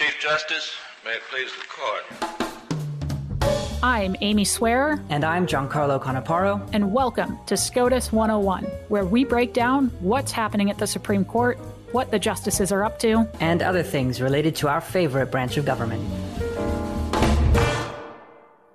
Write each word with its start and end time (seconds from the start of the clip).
Chief 0.00 0.16
Justice, 0.18 0.72
may 1.04 1.10
it 1.10 1.20
please 1.30 1.52
the 1.52 1.66
court. 1.68 2.04
I'm 3.82 4.16
Amy 4.22 4.46
Swearer. 4.46 4.98
And 5.10 5.26
I'm 5.26 5.46
Giancarlo 5.46 6.02
Canaparo. 6.02 6.66
And 6.72 6.94
welcome 6.94 7.38
to 7.44 7.54
SCOTUS 7.54 8.10
101, 8.10 8.64
where 8.88 9.04
we 9.04 9.24
break 9.24 9.52
down 9.52 9.88
what's 10.00 10.32
happening 10.32 10.70
at 10.70 10.78
the 10.78 10.86
Supreme 10.86 11.22
Court, 11.22 11.58
what 11.92 12.10
the 12.10 12.18
justices 12.18 12.72
are 12.72 12.82
up 12.82 12.98
to, 13.00 13.28
and 13.40 13.62
other 13.62 13.82
things 13.82 14.22
related 14.22 14.56
to 14.56 14.68
our 14.68 14.80
favorite 14.80 15.30
branch 15.30 15.58
of 15.58 15.66
government. 15.66 16.02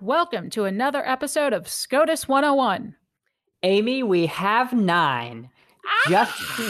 Welcome 0.02 0.52
to 0.52 0.66
another 0.66 1.04
episode 1.08 1.54
of 1.54 1.68
SCOTUS 1.68 2.28
101. 2.28 2.98
Amy, 3.64 4.04
we 4.04 4.28
have 4.28 4.74
nine. 4.74 5.50
Ah! 5.88 6.04
Just 6.08 6.40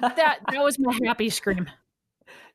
that 0.00 0.16
that 0.16 0.64
was 0.64 0.80
my 0.80 0.98
happy 1.04 1.30
scream. 1.30 1.68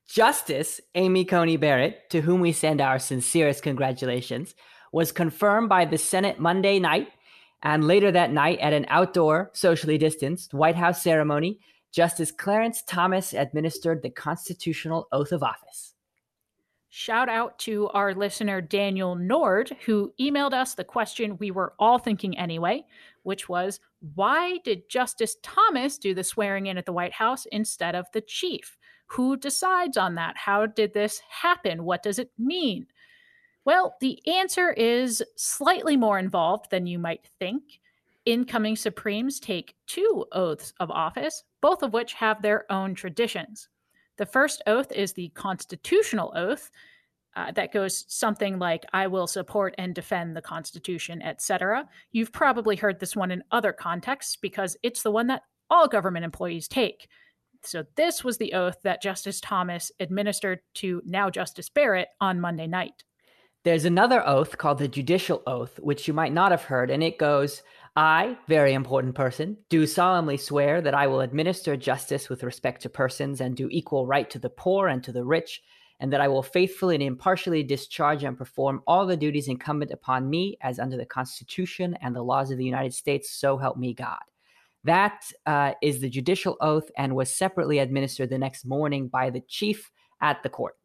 Justice 0.07 0.79
Amy 0.95 1.25
Coney 1.25 1.57
Barrett, 1.57 2.09
to 2.11 2.21
whom 2.21 2.39
we 2.39 2.53
send 2.53 2.79
our 2.79 2.97
sincerest 2.97 3.61
congratulations, 3.61 4.55
was 4.93 5.11
confirmed 5.11 5.67
by 5.67 5.83
the 5.83 5.97
Senate 5.97 6.39
Monday 6.39 6.79
night. 6.79 7.09
And 7.61 7.85
later 7.85 8.11
that 8.11 8.31
night, 8.31 8.59
at 8.59 8.71
an 8.71 8.85
outdoor, 8.87 9.51
socially 9.53 9.97
distanced 9.97 10.53
White 10.53 10.75
House 10.75 11.03
ceremony, 11.03 11.59
Justice 11.91 12.31
Clarence 12.31 12.83
Thomas 12.83 13.33
administered 13.33 14.01
the 14.01 14.09
constitutional 14.09 15.07
oath 15.11 15.31
of 15.31 15.43
office. 15.43 15.93
Shout 16.89 17.27
out 17.27 17.59
to 17.59 17.89
our 17.89 18.13
listener, 18.13 18.61
Daniel 18.61 19.15
Nord, 19.15 19.75
who 19.85 20.13
emailed 20.19 20.53
us 20.53 20.73
the 20.73 20.83
question 20.83 21.37
we 21.37 21.51
were 21.51 21.73
all 21.79 21.99
thinking 21.99 22.37
anyway, 22.37 22.85
which 23.23 23.49
was 23.49 23.79
why 24.15 24.59
did 24.63 24.89
Justice 24.89 25.35
Thomas 25.43 25.97
do 25.97 26.13
the 26.13 26.23
swearing 26.23 26.67
in 26.67 26.77
at 26.77 26.85
the 26.85 26.93
White 26.93 27.13
House 27.13 27.45
instead 27.47 27.93
of 27.93 28.05
the 28.13 28.21
chief? 28.21 28.76
Who 29.07 29.37
decides 29.37 29.97
on 29.97 30.15
that? 30.15 30.35
How 30.37 30.65
did 30.65 30.93
this 30.93 31.21
happen? 31.29 31.83
What 31.83 32.03
does 32.03 32.19
it 32.19 32.31
mean? 32.37 32.87
Well, 33.65 33.95
the 33.99 34.25
answer 34.27 34.71
is 34.71 35.23
slightly 35.35 35.97
more 35.97 36.19
involved 36.19 36.71
than 36.71 36.87
you 36.87 36.99
might 36.99 37.27
think. 37.39 37.79
Incoming 38.25 38.75
Supremes 38.75 39.39
take 39.39 39.75
two 39.87 40.25
oaths 40.31 40.73
of 40.79 40.91
office, 40.91 41.43
both 41.61 41.83
of 41.83 41.93
which 41.93 42.13
have 42.13 42.41
their 42.41 42.69
own 42.71 42.95
traditions. 42.95 43.69
The 44.17 44.25
first 44.25 44.61
oath 44.67 44.91
is 44.91 45.13
the 45.13 45.29
constitutional 45.29 46.33
oath. 46.35 46.71
Uh, 47.35 47.51
that 47.51 47.71
goes 47.71 48.03
something 48.07 48.57
like 48.57 48.83
i 48.93 49.05
will 49.05 49.27
support 49.27 49.75
and 49.77 49.93
defend 49.93 50.35
the 50.35 50.41
constitution 50.41 51.21
etc 51.21 51.87
you've 52.11 52.31
probably 52.31 52.75
heard 52.75 52.99
this 52.99 53.15
one 53.15 53.29
in 53.29 53.43
other 53.51 53.71
contexts 53.71 54.35
because 54.35 54.75
it's 54.81 55.03
the 55.03 55.11
one 55.11 55.27
that 55.27 55.43
all 55.69 55.87
government 55.87 56.25
employees 56.25 56.67
take 56.67 57.07
so 57.63 57.83
this 57.95 58.23
was 58.23 58.37
the 58.37 58.53
oath 58.53 58.77
that 58.83 59.01
justice 59.01 59.39
thomas 59.41 59.91
administered 59.99 60.59
to 60.73 61.01
now 61.05 61.29
justice 61.29 61.69
barrett 61.69 62.09
on 62.21 62.39
monday 62.39 62.67
night 62.67 63.03
there's 63.63 63.85
another 63.85 64.25
oath 64.25 64.57
called 64.57 64.77
the 64.77 64.87
judicial 64.87 65.43
oath 65.45 65.79
which 65.79 66.07
you 66.07 66.13
might 66.13 66.33
not 66.33 66.51
have 66.51 66.63
heard 66.63 66.89
and 66.89 67.03
it 67.03 67.17
goes 67.17 67.63
I, 67.97 68.37
very 68.47 68.73
important 68.73 69.15
person, 69.15 69.57
do 69.69 69.87
solemnly 69.87 70.37
swear 70.37 70.81
that 70.81 70.93
I 70.93 71.07
will 71.07 71.21
administer 71.21 71.75
justice 71.75 72.29
with 72.29 72.43
respect 72.43 72.83
to 72.83 72.89
persons 72.89 73.41
and 73.41 73.57
do 73.57 73.67
equal 73.71 74.05
right 74.05 74.29
to 74.29 74.37
the 74.37 74.51
poor 74.51 74.87
and 74.87 75.03
to 75.03 75.11
the 75.11 75.23
rich, 75.23 75.63
and 75.99 76.13
that 76.13 76.21
I 76.21 76.27
will 76.27 76.43
faithfully 76.43 76.93
and 76.93 77.03
impartially 77.03 77.63
discharge 77.63 78.23
and 78.23 78.37
perform 78.37 78.83
all 78.85 79.07
the 79.07 79.17
duties 79.17 79.47
incumbent 79.47 79.89
upon 79.89 80.29
me 80.29 80.59
as 80.61 80.77
under 80.77 80.95
the 80.95 81.07
Constitution 81.07 81.97
and 81.99 82.15
the 82.15 82.21
laws 82.21 82.51
of 82.51 82.59
the 82.59 82.65
United 82.65 82.93
States, 82.93 83.31
so 83.31 83.57
help 83.57 83.77
me 83.77 83.95
God. 83.95 84.19
That 84.83 85.21
uh, 85.45 85.73
is 85.81 86.01
the 86.01 86.09
judicial 86.09 86.57
oath 86.61 86.89
and 86.97 87.15
was 87.15 87.35
separately 87.35 87.79
administered 87.79 88.29
the 88.29 88.37
next 88.37 88.65
morning 88.65 89.07
by 89.07 89.29
the 89.29 89.41
chief 89.47 89.91
at 90.21 90.43
the 90.43 90.49
court. 90.49 90.75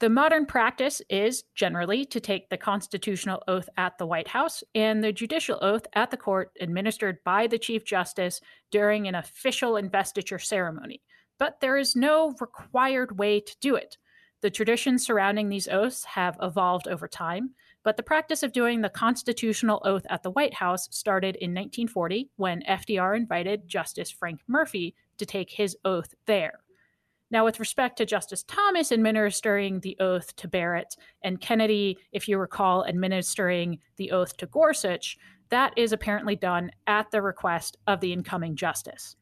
The 0.00 0.08
modern 0.08 0.46
practice 0.46 1.02
is 1.10 1.42
generally 1.56 2.04
to 2.06 2.20
take 2.20 2.50
the 2.50 2.56
constitutional 2.56 3.42
oath 3.48 3.68
at 3.76 3.98
the 3.98 4.06
White 4.06 4.28
House 4.28 4.62
and 4.72 5.02
the 5.02 5.12
judicial 5.12 5.58
oath 5.60 5.86
at 5.92 6.12
the 6.12 6.16
court 6.16 6.52
administered 6.60 7.18
by 7.24 7.48
the 7.48 7.58
Chief 7.58 7.84
Justice 7.84 8.40
during 8.70 9.08
an 9.08 9.16
official 9.16 9.76
investiture 9.76 10.38
ceremony. 10.38 11.02
But 11.36 11.60
there 11.60 11.76
is 11.76 11.96
no 11.96 12.34
required 12.40 13.18
way 13.18 13.40
to 13.40 13.56
do 13.60 13.74
it. 13.74 13.98
The 14.40 14.50
traditions 14.50 15.04
surrounding 15.04 15.48
these 15.48 15.66
oaths 15.66 16.04
have 16.04 16.38
evolved 16.40 16.86
over 16.86 17.08
time, 17.08 17.54
but 17.82 17.96
the 17.96 18.02
practice 18.02 18.42
of 18.42 18.52
doing 18.52 18.80
the 18.80 18.88
constitutional 18.88 19.80
oath 19.84 20.04
at 20.10 20.22
the 20.22 20.30
White 20.30 20.54
House 20.54 20.88
started 20.90 21.36
in 21.36 21.50
1940 21.54 22.30
when 22.36 22.62
FDR 22.62 23.16
invited 23.16 23.68
Justice 23.68 24.10
Frank 24.10 24.40
Murphy 24.46 24.94
to 25.18 25.26
take 25.26 25.50
his 25.50 25.76
oath 25.84 26.14
there. 26.26 26.60
Now, 27.30 27.44
with 27.44 27.60
respect 27.60 27.98
to 27.98 28.06
Justice 28.06 28.42
Thomas 28.44 28.90
administering 28.90 29.80
the 29.80 29.96
oath 30.00 30.34
to 30.36 30.48
Barrett 30.48 30.96
and 31.22 31.40
Kennedy, 31.40 31.98
if 32.12 32.26
you 32.26 32.38
recall, 32.38 32.86
administering 32.86 33.78
the 33.96 34.12
oath 34.12 34.36
to 34.38 34.46
Gorsuch, 34.46 35.18
that 35.50 35.72
is 35.76 35.92
apparently 35.92 36.36
done 36.36 36.70
at 36.86 37.10
the 37.10 37.20
request 37.20 37.76
of 37.86 38.00
the 38.00 38.12
incoming 38.12 38.56
justice. 38.56 39.16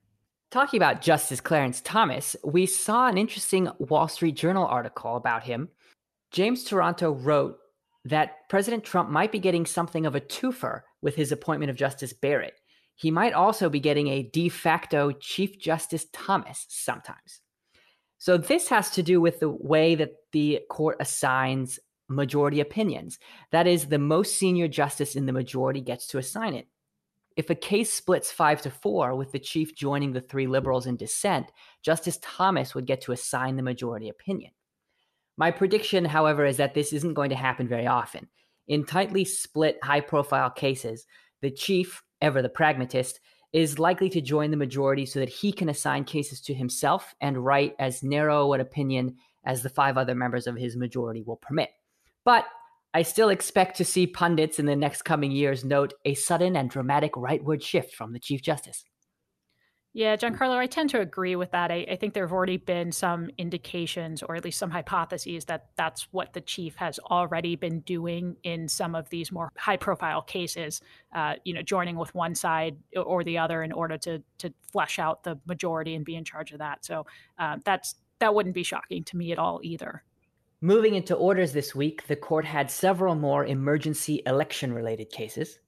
Talking 0.52 0.78
about 0.78 1.02
Justice 1.02 1.40
Clarence 1.40 1.80
Thomas, 1.80 2.36
we 2.44 2.66
saw 2.66 3.08
an 3.08 3.18
interesting 3.18 3.68
Wall 3.78 4.06
Street 4.06 4.36
Journal 4.36 4.66
article 4.66 5.16
about 5.16 5.42
him. 5.42 5.68
James 6.30 6.62
Taranto 6.62 7.12
wrote 7.12 7.58
that 8.06 8.48
President 8.48 8.84
Trump 8.84 9.10
might 9.10 9.32
be 9.32 9.38
getting 9.38 9.66
something 9.66 10.06
of 10.06 10.14
a 10.14 10.20
twofer 10.20 10.82
with 11.02 11.16
his 11.16 11.32
appointment 11.32 11.70
of 11.70 11.76
Justice 11.76 12.12
Barrett. 12.12 12.60
He 12.94 13.10
might 13.10 13.32
also 13.32 13.68
be 13.68 13.80
getting 13.80 14.08
a 14.08 14.22
de 14.22 14.48
facto 14.48 15.10
Chief 15.12 15.58
Justice 15.58 16.06
Thomas 16.12 16.66
sometimes. 16.68 17.40
So 18.18 18.38
this 18.38 18.68
has 18.68 18.90
to 18.92 19.02
do 19.02 19.20
with 19.20 19.40
the 19.40 19.50
way 19.50 19.96
that 19.96 20.12
the 20.32 20.60
court 20.70 20.96
assigns 21.00 21.78
majority 22.08 22.60
opinions. 22.60 23.18
That 23.50 23.66
is, 23.66 23.86
the 23.86 23.98
most 23.98 24.36
senior 24.36 24.68
justice 24.68 25.16
in 25.16 25.26
the 25.26 25.32
majority 25.32 25.80
gets 25.80 26.06
to 26.08 26.18
assign 26.18 26.54
it. 26.54 26.68
If 27.36 27.50
a 27.50 27.54
case 27.54 27.92
splits 27.92 28.32
five 28.32 28.62
to 28.62 28.70
four, 28.70 29.14
with 29.14 29.32
the 29.32 29.38
chief 29.38 29.74
joining 29.74 30.12
the 30.12 30.22
three 30.22 30.46
liberals 30.46 30.86
in 30.86 30.96
dissent, 30.96 31.52
Justice 31.82 32.18
Thomas 32.22 32.74
would 32.74 32.86
get 32.86 33.02
to 33.02 33.12
assign 33.12 33.56
the 33.56 33.62
majority 33.62 34.08
opinion. 34.08 34.52
My 35.36 35.50
prediction, 35.50 36.04
however, 36.04 36.46
is 36.46 36.56
that 36.56 36.74
this 36.74 36.92
isn't 36.92 37.14
going 37.14 37.30
to 37.30 37.36
happen 37.36 37.68
very 37.68 37.86
often. 37.86 38.28
In 38.68 38.84
tightly 38.84 39.24
split, 39.24 39.78
high 39.82 40.00
profile 40.00 40.50
cases, 40.50 41.06
the 41.42 41.50
chief, 41.50 42.02
ever 42.20 42.42
the 42.42 42.48
pragmatist, 42.48 43.20
is 43.52 43.78
likely 43.78 44.08
to 44.10 44.20
join 44.20 44.50
the 44.50 44.56
majority 44.56 45.06
so 45.06 45.20
that 45.20 45.28
he 45.28 45.52
can 45.52 45.68
assign 45.68 46.04
cases 46.04 46.40
to 46.42 46.54
himself 46.54 47.14
and 47.20 47.44
write 47.44 47.74
as 47.78 48.02
narrow 48.02 48.52
an 48.52 48.60
opinion 48.60 49.16
as 49.44 49.62
the 49.62 49.68
five 49.68 49.96
other 49.96 50.14
members 50.14 50.46
of 50.46 50.56
his 50.56 50.76
majority 50.76 51.22
will 51.22 51.36
permit. 51.36 51.70
But 52.24 52.46
I 52.92 53.02
still 53.02 53.28
expect 53.28 53.76
to 53.76 53.84
see 53.84 54.06
pundits 54.06 54.58
in 54.58 54.66
the 54.66 54.74
next 54.74 55.02
coming 55.02 55.30
years 55.30 55.64
note 55.64 55.92
a 56.04 56.14
sudden 56.14 56.56
and 56.56 56.70
dramatic 56.70 57.12
rightward 57.12 57.62
shift 57.62 57.94
from 57.94 58.12
the 58.12 58.18
Chief 58.18 58.42
Justice. 58.42 58.84
Yeah, 59.96 60.14
Giancarlo, 60.14 60.58
I 60.58 60.66
tend 60.66 60.90
to 60.90 61.00
agree 61.00 61.36
with 61.36 61.52
that. 61.52 61.70
I, 61.70 61.86
I, 61.90 61.96
think 61.96 62.12
there 62.12 62.26
have 62.26 62.32
already 62.34 62.58
been 62.58 62.92
some 62.92 63.30
indications, 63.38 64.22
or 64.22 64.36
at 64.36 64.44
least 64.44 64.58
some 64.58 64.70
hypotheses, 64.70 65.46
that 65.46 65.70
that's 65.76 66.06
what 66.10 66.34
the 66.34 66.42
chief 66.42 66.76
has 66.76 66.98
already 66.98 67.56
been 67.56 67.80
doing 67.80 68.36
in 68.42 68.68
some 68.68 68.94
of 68.94 69.08
these 69.08 69.32
more 69.32 69.50
high-profile 69.56 70.20
cases. 70.20 70.82
Uh, 71.14 71.36
you 71.46 71.54
know, 71.54 71.62
joining 71.62 71.96
with 71.96 72.14
one 72.14 72.34
side 72.34 72.76
or 72.94 73.24
the 73.24 73.38
other 73.38 73.62
in 73.62 73.72
order 73.72 73.96
to 73.96 74.22
to 74.36 74.52
flesh 74.70 74.98
out 74.98 75.24
the 75.24 75.38
majority 75.46 75.94
and 75.94 76.04
be 76.04 76.14
in 76.14 76.24
charge 76.24 76.52
of 76.52 76.58
that. 76.58 76.84
So 76.84 77.06
uh, 77.38 77.56
that's 77.64 77.94
that 78.18 78.34
wouldn't 78.34 78.54
be 78.54 78.64
shocking 78.64 79.02
to 79.04 79.16
me 79.16 79.32
at 79.32 79.38
all 79.38 79.60
either. 79.62 80.02
Moving 80.60 80.94
into 80.94 81.14
orders 81.14 81.54
this 81.54 81.74
week, 81.74 82.06
the 82.06 82.16
court 82.16 82.44
had 82.44 82.70
several 82.70 83.14
more 83.14 83.46
emergency 83.46 84.20
election-related 84.26 85.08
cases 85.08 85.58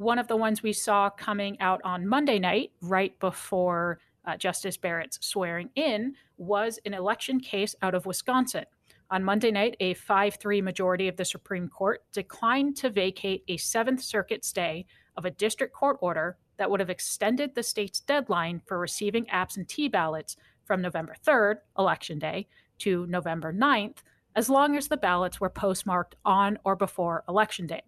one 0.00 0.18
of 0.18 0.28
the 0.28 0.36
ones 0.36 0.62
we 0.62 0.72
saw 0.72 1.10
coming 1.10 1.60
out 1.60 1.78
on 1.84 2.08
Monday 2.08 2.38
night, 2.38 2.72
right 2.80 3.18
before 3.20 3.98
uh, 4.24 4.34
Justice 4.34 4.78
Barrett's 4.78 5.18
swearing 5.20 5.68
in, 5.74 6.14
was 6.38 6.78
an 6.86 6.94
election 6.94 7.38
case 7.38 7.74
out 7.82 7.94
of 7.94 8.06
Wisconsin. 8.06 8.64
On 9.10 9.22
Monday 9.22 9.50
night, 9.50 9.76
a 9.78 9.92
5 9.92 10.36
3 10.36 10.62
majority 10.62 11.06
of 11.06 11.18
the 11.18 11.24
Supreme 11.26 11.68
Court 11.68 12.02
declined 12.12 12.78
to 12.78 12.88
vacate 12.88 13.44
a 13.46 13.58
Seventh 13.58 14.00
Circuit 14.00 14.42
stay 14.42 14.86
of 15.18 15.26
a 15.26 15.30
district 15.30 15.74
court 15.74 15.98
order 16.00 16.38
that 16.56 16.70
would 16.70 16.80
have 16.80 16.88
extended 16.88 17.54
the 17.54 17.62
state's 17.62 18.00
deadline 18.00 18.62
for 18.64 18.78
receiving 18.78 19.28
absentee 19.28 19.88
ballots 19.88 20.34
from 20.64 20.80
November 20.80 21.14
3rd, 21.26 21.56
Election 21.78 22.18
Day, 22.18 22.48
to 22.78 23.06
November 23.06 23.52
9th, 23.52 23.98
as 24.34 24.48
long 24.48 24.78
as 24.78 24.88
the 24.88 24.96
ballots 24.96 25.42
were 25.42 25.50
postmarked 25.50 26.16
on 26.24 26.58
or 26.64 26.74
before 26.74 27.22
Election 27.28 27.66
Day. 27.66 27.82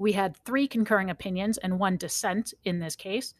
We 0.00 0.12
had 0.12 0.34
three 0.34 0.66
concurring 0.66 1.10
opinions 1.10 1.58
and 1.58 1.78
one 1.78 1.98
dissent 1.98 2.54
in 2.64 2.78
this 2.78 2.96
case. 2.96 3.34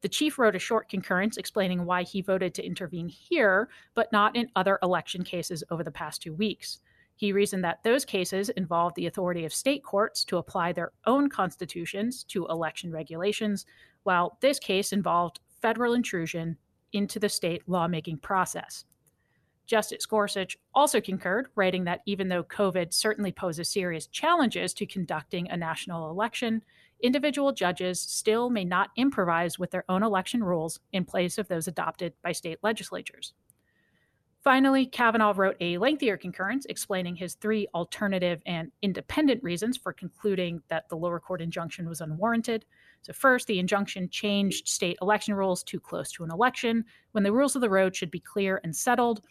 The 0.00 0.08
chief 0.08 0.36
wrote 0.36 0.56
a 0.56 0.58
short 0.58 0.88
concurrence 0.88 1.36
explaining 1.36 1.84
why 1.84 2.02
he 2.02 2.20
voted 2.20 2.54
to 2.54 2.66
intervene 2.66 3.06
here, 3.06 3.68
but 3.94 4.10
not 4.10 4.34
in 4.34 4.50
other 4.56 4.80
election 4.82 5.22
cases 5.22 5.62
over 5.70 5.84
the 5.84 5.92
past 5.92 6.20
two 6.20 6.34
weeks. 6.34 6.80
He 7.14 7.32
reasoned 7.32 7.62
that 7.62 7.84
those 7.84 8.04
cases 8.04 8.48
involved 8.48 8.96
the 8.96 9.06
authority 9.06 9.44
of 9.44 9.54
state 9.54 9.84
courts 9.84 10.24
to 10.24 10.38
apply 10.38 10.72
their 10.72 10.90
own 11.06 11.28
constitutions 11.28 12.24
to 12.24 12.46
election 12.46 12.90
regulations, 12.90 13.64
while 14.02 14.38
this 14.40 14.58
case 14.58 14.92
involved 14.92 15.38
federal 15.60 15.94
intrusion 15.94 16.56
into 16.92 17.20
the 17.20 17.28
state 17.28 17.62
lawmaking 17.68 18.18
process. 18.18 18.84
Justice 19.72 20.04
Gorsuch 20.04 20.58
also 20.74 21.00
concurred, 21.00 21.46
writing 21.54 21.84
that 21.84 22.02
even 22.04 22.28
though 22.28 22.44
COVID 22.44 22.92
certainly 22.92 23.32
poses 23.32 23.70
serious 23.70 24.06
challenges 24.06 24.74
to 24.74 24.84
conducting 24.84 25.48
a 25.48 25.56
national 25.56 26.10
election, 26.10 26.60
individual 27.02 27.52
judges 27.52 27.98
still 27.98 28.50
may 28.50 28.66
not 28.66 28.90
improvise 28.96 29.58
with 29.58 29.70
their 29.70 29.86
own 29.88 30.02
election 30.02 30.44
rules 30.44 30.78
in 30.92 31.06
place 31.06 31.38
of 31.38 31.48
those 31.48 31.68
adopted 31.68 32.12
by 32.22 32.32
state 32.32 32.58
legislatures. 32.62 33.32
Finally, 34.44 34.84
Kavanaugh 34.84 35.32
wrote 35.34 35.56
a 35.60 35.78
lengthier 35.78 36.18
concurrence 36.18 36.66
explaining 36.66 37.16
his 37.16 37.36
three 37.36 37.66
alternative 37.74 38.42
and 38.44 38.70
independent 38.82 39.42
reasons 39.42 39.78
for 39.78 39.94
concluding 39.94 40.60
that 40.68 40.86
the 40.90 40.96
lower 40.96 41.18
court 41.18 41.40
injunction 41.40 41.88
was 41.88 42.02
unwarranted. 42.02 42.66
So, 43.00 43.14
first, 43.14 43.46
the 43.46 43.58
injunction 43.58 44.10
changed 44.10 44.68
state 44.68 44.98
election 45.00 45.32
rules 45.32 45.62
too 45.62 45.80
close 45.80 46.12
to 46.12 46.24
an 46.24 46.30
election 46.30 46.84
when 47.12 47.24
the 47.24 47.32
rules 47.32 47.54
of 47.54 47.62
the 47.62 47.70
road 47.70 47.96
should 47.96 48.10
be 48.10 48.20
clear 48.20 48.60
and 48.62 48.76
settled. 48.76 49.22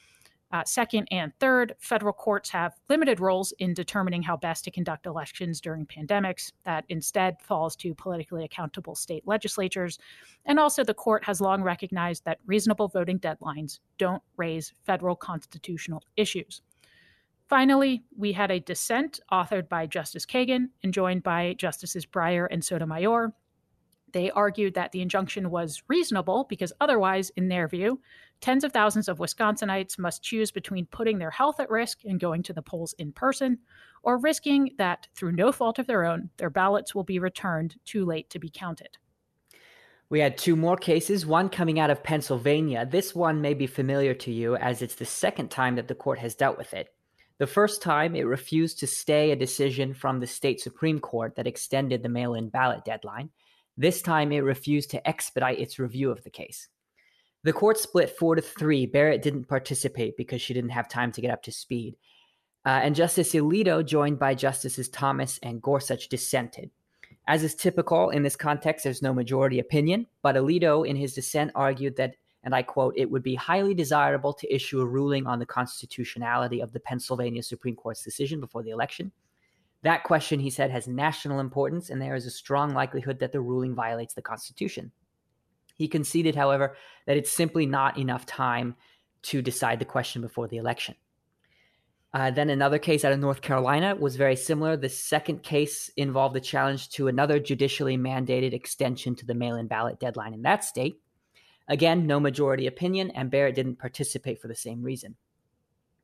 Uh, 0.52 0.64
second 0.66 1.08
and 1.12 1.32
third, 1.40 1.76
federal 1.80 2.12
courts 2.14 2.50
have 2.50 2.74
limited 2.90 3.20
roles 3.20 3.54
in 3.60 3.74
determining 3.74 4.22
how 4.22 4.36
best 4.36 4.64
to 4.66 4.72
conduct 4.72 5.06
elections 5.06 5.62
during 5.62 5.86
pandemics. 5.86 6.52
That 6.66 6.84
instead 6.90 7.42
falls 7.42 7.76
to 7.78 7.96
politically 7.96 8.44
accountable 8.44 8.96
state 8.96 9.26
legislatures. 9.26 9.98
And 10.46 10.60
also, 10.60 10.84
the 10.84 10.94
court 10.94 11.24
has 11.24 11.40
long 11.40 11.64
recognized 11.64 12.26
that 12.26 12.40
reasonable 12.46 12.90
voting 12.90 13.20
deadlines 13.20 13.80
don't 13.98 14.22
raise 14.36 14.74
federal 14.84 15.16
constitutional 15.16 16.04
issues. 16.18 16.62
Finally, 17.48 18.02
we 18.18 18.32
had 18.32 18.50
a 18.50 18.62
dissent 18.62 19.20
authored 19.30 19.68
by 19.68 19.86
Justice 19.86 20.26
Kagan 20.26 20.70
and 20.84 20.94
joined 20.94 21.22
by 21.22 21.54
Justices 21.58 22.06
Breyer 22.06 22.48
and 22.50 22.64
Sotomayor. 22.64 23.34
They 24.12 24.32
argued 24.32 24.74
that 24.74 24.92
the 24.92 25.02
injunction 25.02 25.50
was 25.50 25.84
reasonable 25.88 26.46
because 26.50 26.74
otherwise, 26.82 27.32
in 27.38 27.48
their 27.48 27.68
view, 27.68 28.00
tens 28.42 28.64
of 28.64 28.72
thousands 28.72 29.08
of 29.08 29.20
Wisconsinites 29.20 30.00
must 30.00 30.24
choose 30.24 30.52
between 30.52 30.86
putting 30.88 31.20
their 31.20 31.32
health 31.32 31.60
at 31.60 31.70
risk 31.70 32.00
and 32.06 32.20
going 32.20 32.44
to 32.44 32.54
the 32.54 32.62
polls 32.62 32.94
in 32.98 33.12
person, 33.12 33.60
or 34.04 34.18
risking 34.18 34.72
that, 34.78 35.08
through 35.16 35.32
no 35.32 35.52
fault 35.52 35.80
of 35.80 35.88
their 35.88 36.04
own, 36.04 36.30
their 36.38 36.50
ballots 36.50 36.96
will 36.96 37.04
be 37.04 37.20
returned 37.20 37.76
too 37.86 38.06
late 38.06 38.30
to 38.30 38.40
be 38.40 38.50
counted. 38.50 38.98
We 40.10 40.20
had 40.20 40.38
two 40.38 40.58
more 40.58 40.76
cases, 40.76 41.26
one 41.26 41.48
coming 41.48 41.80
out 41.80 41.90
of 41.90 42.04
Pennsylvania. 42.04 42.86
This 42.86 43.16
one 43.16 43.40
may 43.40 43.54
be 43.54 43.68
familiar 43.68 44.14
to 44.16 44.32
you 44.32 44.58
as 44.58 44.82
it's 44.82 44.96
the 44.96 45.06
second 45.06 45.52
time 45.52 45.76
that 45.76 45.88
the 45.88 45.96
court 45.96 46.20
has 46.20 46.36
dealt 46.36 46.58
with 46.58 46.74
it. 46.74 46.90
The 47.38 47.48
first 47.48 47.82
time, 47.82 48.16
it 48.16 48.24
refused 48.24 48.80
to 48.80 48.88
stay 48.88 49.32
a 49.32 49.36
decision 49.36 49.94
from 49.94 50.20
the 50.20 50.28
state 50.28 50.60
Supreme 50.60 51.00
Court 51.00 51.36
that 51.38 51.48
extended 51.48 52.04
the 52.04 52.10
mail 52.10 52.34
in 52.34 52.50
ballot 52.50 52.84
deadline. 52.84 53.30
This 53.78 54.02
time, 54.02 54.32
it 54.32 54.40
refused 54.40 54.92
to 54.92 55.08
expedite 55.08 55.60
its 55.60 55.80
review 55.80 56.12
of 56.12 56.24
the 56.24 56.30
case. 56.30 56.68
The 57.44 57.54
court 57.54 57.78
split 57.78 58.10
four 58.10 58.36
to 58.36 58.42
three. 58.42 58.86
Barrett 58.86 59.22
didn't 59.24 59.48
participate 59.48 60.16
because 60.18 60.42
she 60.42 60.54
didn't 60.54 60.70
have 60.72 60.88
time 60.88 61.12
to 61.14 61.22
get 61.22 61.32
up 61.32 61.42
to 61.44 61.52
speed. 61.52 61.96
Uh, 62.66 62.82
and 62.84 62.96
Justice 62.96 63.34
Alito, 63.34 63.84
joined 63.84 64.20
by 64.20 64.36
Justices 64.36 64.90
Thomas 64.90 65.40
and 65.42 65.62
Gorsuch, 65.62 66.10
dissented. 66.10 66.70
As 67.28 67.44
is 67.44 67.56
typical 67.56 68.10
in 68.12 68.24
this 68.24 68.36
context, 68.36 68.84
there's 68.84 69.02
no 69.02 69.14
majority 69.14 69.60
opinion, 69.60 70.06
but 70.22 70.36
Alito, 70.36 70.88
in 70.88 70.96
his 70.96 71.14
dissent, 71.14 71.52
argued 71.56 71.96
that, 71.96 72.16
and 72.44 72.54
I 72.54 72.62
quote, 72.62 72.94
it 72.98 73.10
would 73.10 73.24
be 73.24 73.36
highly 73.36 73.74
desirable 73.74 74.34
to 74.34 74.54
issue 74.54 74.82
a 74.82 74.86
ruling 74.86 75.26
on 75.26 75.40
the 75.40 75.46
constitutionality 75.46 76.62
of 76.62 76.74
the 76.74 76.80
Pennsylvania 76.80 77.42
Supreme 77.42 77.76
Court's 77.76 78.04
decision 78.04 78.40
before 78.40 78.64
the 78.64 78.72
election. 78.72 79.12
That 79.84 80.04
question, 80.04 80.40
he 80.40 80.50
said, 80.50 80.70
has 80.70 80.88
national 80.88 81.40
importance, 81.40 81.90
and 81.90 82.02
there 82.02 82.16
is 82.16 82.26
a 82.26 82.32
strong 82.32 82.74
likelihood 82.74 83.20
that 83.20 83.32
the 83.32 83.42
ruling 83.42 83.74
violates 83.74 84.14
the 84.14 84.22
Constitution. 84.22 84.92
He 85.76 85.88
conceded, 85.88 86.36
however, 86.36 86.76
that 87.08 87.18
it's 87.18 87.32
simply 87.32 87.66
not 87.66 87.98
enough 87.98 88.26
time 88.26 88.76
to 89.24 89.42
decide 89.42 89.80
the 89.80 89.86
question 89.86 90.22
before 90.22 90.48
the 90.48 90.58
election. 90.58 90.96
Uh, 92.14 92.30
then 92.30 92.50
another 92.50 92.78
case 92.78 93.06
out 93.06 93.14
of 93.14 93.20
North 93.20 93.42
Carolina 93.42 93.96
was 93.96 94.18
very 94.18 94.36
similar. 94.36 94.76
The 94.76 94.90
second 94.90 95.44
case 95.44 95.90
involved 95.96 96.36
a 96.36 96.42
challenge 96.42 96.90
to 96.90 97.08
another 97.08 97.40
judicially 97.40 97.98
mandated 97.98 98.54
extension 98.54 99.16
to 99.16 99.26
the 99.26 99.34
mail 99.34 99.56
in 99.56 99.68
ballot 99.68 100.00
deadline 100.00 100.34
in 100.34 100.42
that 100.42 100.64
state. 100.64 101.00
Again, 101.68 102.06
no 102.06 102.20
majority 102.20 102.68
opinion, 102.68 103.12
and 103.12 103.32
Barrett 103.32 103.56
didn't 103.56 103.80
participate 103.80 104.42
for 104.42 104.50
the 104.50 104.56
same 104.56 104.84
reason. 104.84 105.16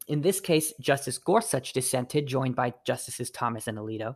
In 0.08 0.22
this 0.22 0.40
case, 0.40 0.74
Justice 0.80 1.18
Gorsuch 1.18 1.74
dissented, 1.74 2.28
joined 2.28 2.56
by 2.56 2.74
Justices 2.86 3.30
Thomas 3.30 3.68
and 3.68 3.78
Alito, 3.78 4.16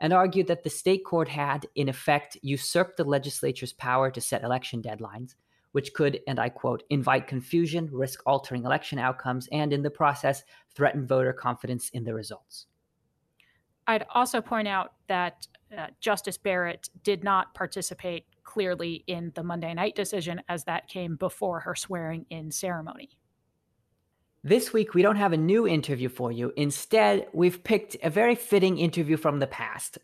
and 0.00 0.12
argued 0.12 0.48
that 0.48 0.64
the 0.64 0.70
state 0.70 1.04
court 1.04 1.28
had, 1.28 1.66
in 1.74 1.88
effect, 1.88 2.36
usurped 2.42 2.96
the 2.96 3.04
legislature's 3.04 3.72
power 3.72 4.10
to 4.10 4.20
set 4.20 4.42
election 4.42 4.82
deadlines, 4.82 5.34
which 5.72 5.92
could, 5.94 6.20
and 6.26 6.40
I 6.40 6.48
quote, 6.48 6.82
invite 6.90 7.26
confusion, 7.26 7.88
risk 7.92 8.20
altering 8.26 8.64
election 8.64 8.98
outcomes, 8.98 9.48
and 9.52 9.72
in 9.72 9.82
the 9.82 9.90
process, 9.90 10.42
threaten 10.74 11.06
voter 11.06 11.32
confidence 11.32 11.88
in 11.90 12.04
the 12.04 12.14
results. 12.14 12.66
I'd 13.86 14.06
also 14.10 14.40
point 14.40 14.68
out 14.68 14.92
that 15.08 15.46
uh, 15.76 15.86
Justice 16.00 16.36
Barrett 16.36 16.90
did 17.04 17.24
not 17.24 17.54
participate 17.54 18.26
clearly 18.42 19.04
in 19.06 19.32
the 19.34 19.42
Monday 19.42 19.72
night 19.74 19.94
decision 19.94 20.40
as 20.48 20.64
that 20.64 20.88
came 20.88 21.16
before 21.16 21.60
her 21.60 21.74
swearing 21.74 22.26
in 22.30 22.50
ceremony. 22.50 23.10
This 24.48 24.72
week, 24.72 24.94
we 24.94 25.02
don't 25.02 25.16
have 25.16 25.34
a 25.34 25.36
new 25.36 25.68
interview 25.68 26.08
for 26.08 26.32
you. 26.32 26.54
Instead, 26.56 27.26
we've 27.34 27.62
picked 27.62 27.98
a 28.02 28.08
very 28.08 28.34
fitting 28.34 28.78
interview 28.78 29.18
from 29.18 29.40
the 29.40 29.46
past. 29.46 29.98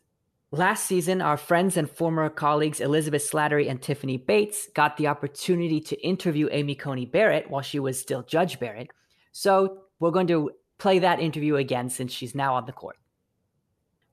Last 0.51 0.85
season, 0.85 1.23
our 1.23 1.39
friends 1.39 1.79
and 1.79 1.91
former 1.91 2.29
colleagues 2.29 2.79
Elizabeth 2.79 3.23
Slattery 3.23 3.71
and 3.71 3.81
Tiffany 3.81 4.19
Bates 4.19 4.69
got 4.75 4.99
the 4.99 5.07
opportunity 5.07 5.81
to 5.81 5.99
interview 6.07 6.51
Amy 6.53 6.75
Coney 6.75 7.07
Barrett 7.07 7.49
while 7.49 7.63
she 7.63 7.79
was 7.79 7.99
still 7.99 8.23
Judge 8.23 8.61
Barrett. 8.61 8.91
So 9.33 9.85
we're 9.99 10.11
going 10.11 10.27
to 10.27 10.51
play 10.77 10.99
that 10.99 11.21
interview 11.21 11.57
again 11.57 11.89
since 11.89 12.13
she's 12.13 12.35
now 12.35 12.55
on 12.55 12.67
the 12.67 12.73
court. 12.73 12.99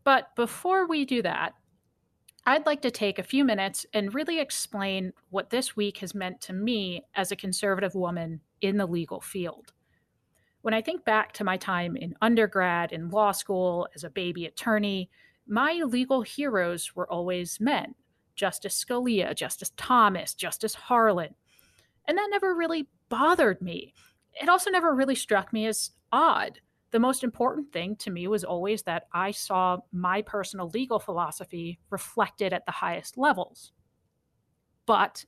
But 0.05 0.33
before 0.37 0.87
we 0.87 1.03
do 1.03 1.21
that, 1.23 1.55
I'd 2.45 2.65
like 2.65 2.83
to 2.83 2.91
take 2.91 3.19
a 3.19 3.23
few 3.23 3.43
minutes 3.43 3.85
and 3.93 4.15
really 4.15 4.39
explain 4.39 5.11
what 5.29 5.49
this 5.49 5.75
week 5.75 5.97
has 5.97 6.15
meant 6.15 6.39
to 6.43 6.53
me 6.53 7.03
as 7.15 7.33
a 7.33 7.35
conservative 7.35 7.95
woman 7.95 8.39
in 8.61 8.77
the 8.77 8.85
legal 8.85 9.19
field. 9.19 9.73
When 10.61 10.73
I 10.73 10.81
think 10.81 11.05
back 11.05 11.31
to 11.33 11.43
my 11.43 11.57
time 11.57 11.95
in 11.95 12.15
undergrad, 12.21 12.91
in 12.91 13.09
law 13.09 13.31
school, 13.31 13.87
as 13.95 14.03
a 14.03 14.09
baby 14.09 14.45
attorney, 14.45 15.09
my 15.47 15.81
legal 15.85 16.21
heroes 16.21 16.95
were 16.95 17.11
always 17.11 17.59
men 17.59 17.95
Justice 18.35 18.83
Scalia, 18.83 19.35
Justice 19.35 19.71
Thomas, 19.75 20.33
Justice 20.33 20.73
Harlan. 20.73 21.35
And 22.07 22.17
that 22.17 22.29
never 22.31 22.55
really 22.55 22.87
bothered 23.09 23.61
me. 23.61 23.93
It 24.41 24.49
also 24.49 24.69
never 24.69 24.95
really 24.95 25.15
struck 25.15 25.51
me 25.51 25.65
as 25.65 25.91
odd. 26.11 26.59
The 26.91 26.99
most 26.99 27.23
important 27.23 27.71
thing 27.71 27.95
to 27.97 28.09
me 28.09 28.27
was 28.27 28.43
always 28.43 28.83
that 28.83 29.07
I 29.13 29.31
saw 29.31 29.77
my 29.91 30.21
personal 30.21 30.69
legal 30.69 30.99
philosophy 30.99 31.79
reflected 31.89 32.53
at 32.53 32.65
the 32.65 32.71
highest 32.71 33.17
levels. 33.17 33.71
But 34.85 35.25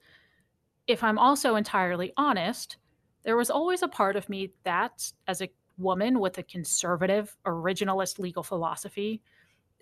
if 0.87 1.03
I'm 1.03 1.17
also 1.17 1.55
entirely 1.55 2.11
honest, 2.17 2.77
there 3.23 3.37
was 3.37 3.49
always 3.49 3.81
a 3.81 3.87
part 3.87 4.15
of 4.15 4.29
me 4.29 4.53
that, 4.63 5.11
as 5.27 5.41
a 5.41 5.49
woman 5.77 6.19
with 6.19 6.37
a 6.37 6.43
conservative, 6.43 7.35
originalist 7.45 8.19
legal 8.19 8.43
philosophy, 8.43 9.21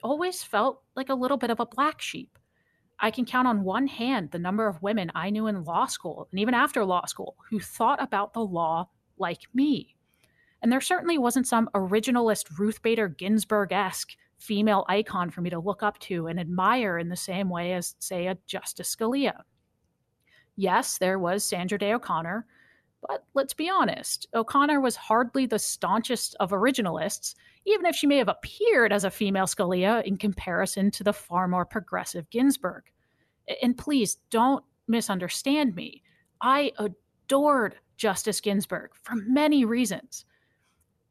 always 0.03 0.43
felt 0.43 0.81
like 0.95 1.09
a 1.09 1.15
little 1.15 1.37
bit 1.37 1.49
of 1.49 1.59
a 1.59 1.65
black 1.65 2.01
sheep. 2.01 2.37
I 2.99 3.09
can 3.09 3.25
count 3.25 3.47
on 3.47 3.63
one 3.63 3.87
hand 3.87 4.29
the 4.31 4.39
number 4.39 4.67
of 4.67 4.81
women 4.81 5.11
I 5.15 5.31
knew 5.31 5.47
in 5.47 5.63
law 5.63 5.87
school 5.87 6.27
and 6.31 6.39
even 6.39 6.53
after 6.53 6.85
law 6.85 7.05
school 7.05 7.35
who 7.49 7.59
thought 7.59 8.01
about 8.01 8.33
the 8.33 8.45
law 8.45 8.89
like 9.17 9.41
me. 9.53 9.95
And 10.61 10.71
there 10.71 10.81
certainly 10.81 11.17
wasn't 11.17 11.47
some 11.47 11.69
originalist 11.73 12.59
Ruth 12.59 12.81
Bader 12.83 13.07
Ginsburg 13.07 13.71
esque 13.71 14.11
female 14.37 14.85
icon 14.87 15.31
for 15.31 15.41
me 15.41 15.49
to 15.49 15.59
look 15.59 15.81
up 15.81 15.97
to 15.99 16.27
and 16.27 16.39
admire 16.39 16.99
in 16.99 17.09
the 17.09 17.15
same 17.15 17.49
way 17.49 17.73
as, 17.73 17.95
say, 17.99 18.27
a 18.27 18.37
Justice 18.45 18.95
Scalia. 18.95 19.41
Yes, 20.55 20.99
there 20.99 21.17
was 21.17 21.43
Sandra 21.43 21.79
Day 21.79 21.93
O'Connor, 21.93 22.45
but 23.07 23.25
let's 23.33 23.53
be 23.53 23.69
honest, 23.69 24.27
O'Connor 24.33 24.79
was 24.79 24.95
hardly 24.95 25.45
the 25.45 25.59
staunchest 25.59 26.35
of 26.39 26.51
originalists, 26.51 27.35
even 27.65 27.85
if 27.85 27.95
she 27.95 28.07
may 28.07 28.17
have 28.17 28.27
appeared 28.27 28.93
as 28.93 29.03
a 29.03 29.11
female 29.11 29.45
Scalia 29.45 30.03
in 30.03 30.17
comparison 30.17 30.91
to 30.91 31.03
the 31.03 31.13
far 31.13 31.47
more 31.47 31.65
progressive 31.65 32.29
Ginsburg. 32.29 32.83
And 33.61 33.77
please 33.77 34.17
don't 34.29 34.63
misunderstand 34.87 35.75
me. 35.75 36.03
I 36.41 36.71
adored 36.77 37.75
Justice 37.97 38.39
Ginsburg 38.39 38.91
for 38.93 39.15
many 39.15 39.65
reasons. 39.65 40.25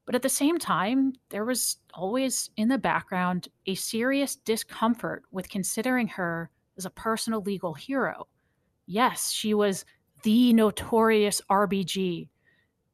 But 0.07 0.15
at 0.15 0.23
the 0.23 0.29
same 0.29 0.59
time, 0.59 1.13
there 1.29 1.45
was 1.45 1.77
always 1.95 2.51
in 2.57 2.69
the 2.69 2.79
background 2.79 3.49
a 3.67 3.75
serious 3.75 4.37
discomfort 4.37 5.23
with 5.31 5.49
considering 5.49 6.09
her 6.09 6.51
as 6.77 6.85
a 6.85 6.91
personal 6.91 7.43
legal 7.43 7.75
hero. 7.75 8.27
Yes, 8.87 9.31
she 9.31 9.55
was 9.55 9.85
the 10.23 10.53
notorious 10.53 11.41
RBG, 11.51 12.29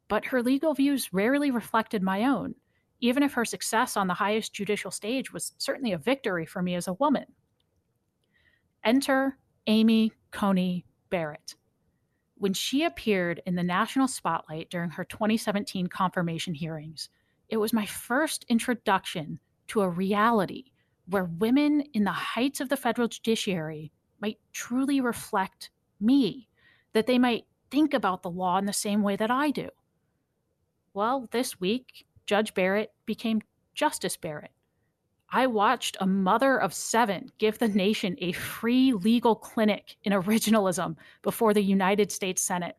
but 0.08 0.26
her 0.26 0.42
legal 0.42 0.74
views 0.74 1.12
rarely 1.12 1.50
reflected 1.50 2.02
my 2.02 2.24
own, 2.24 2.54
even 3.00 3.22
if 3.22 3.34
her 3.34 3.44
success 3.44 3.96
on 3.96 4.06
the 4.06 4.14
highest 4.14 4.52
judicial 4.52 4.90
stage 4.90 5.32
was 5.32 5.52
certainly 5.58 5.92
a 5.92 5.98
victory 5.98 6.46
for 6.46 6.62
me 6.62 6.74
as 6.74 6.88
a 6.88 6.94
woman. 6.94 7.26
Enter 8.84 9.38
Amy 9.66 10.12
Coney 10.30 10.84
Barrett. 11.10 11.56
When 12.38 12.52
she 12.52 12.84
appeared 12.84 13.42
in 13.46 13.54
the 13.54 13.62
national 13.62 14.08
spotlight 14.08 14.70
during 14.70 14.90
her 14.90 15.04
2017 15.04 15.86
confirmation 15.86 16.54
hearings, 16.54 17.08
it 17.48 17.56
was 17.56 17.72
my 17.72 17.86
first 17.86 18.44
introduction 18.48 19.40
to 19.68 19.80
a 19.80 19.88
reality 19.88 20.64
where 21.08 21.24
women 21.24 21.82
in 21.94 22.04
the 22.04 22.12
heights 22.12 22.60
of 22.60 22.68
the 22.68 22.76
federal 22.76 23.08
judiciary 23.08 23.92
might 24.20 24.38
truly 24.52 25.00
reflect 25.00 25.70
me, 26.00 26.48
that 26.96 27.06
they 27.06 27.18
might 27.18 27.44
think 27.70 27.92
about 27.92 28.22
the 28.22 28.30
law 28.30 28.56
in 28.56 28.64
the 28.64 28.72
same 28.72 29.02
way 29.02 29.16
that 29.16 29.30
I 29.30 29.50
do. 29.50 29.68
Well, 30.94 31.28
this 31.30 31.60
week, 31.60 32.06
Judge 32.24 32.54
Barrett 32.54 32.90
became 33.04 33.42
Justice 33.74 34.16
Barrett. 34.16 34.50
I 35.28 35.46
watched 35.46 35.98
a 36.00 36.06
mother 36.06 36.58
of 36.58 36.72
seven 36.72 37.30
give 37.36 37.58
the 37.58 37.68
nation 37.68 38.16
a 38.16 38.32
free 38.32 38.94
legal 38.94 39.36
clinic 39.36 39.96
in 40.04 40.14
originalism 40.14 40.96
before 41.20 41.52
the 41.52 41.60
United 41.60 42.10
States 42.10 42.40
Senate. 42.40 42.78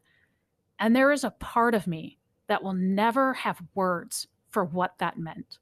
And 0.79 0.95
there 0.95 1.11
is 1.11 1.23
a 1.23 1.29
part 1.29 1.75
of 1.75 1.85
me 1.85 2.17
that 2.47 2.63
will 2.63 2.73
never 2.73 3.35
have 3.35 3.61
words 3.75 4.27
for 4.49 4.65
what 4.65 4.97
that 4.97 5.19
meant. 5.19 5.59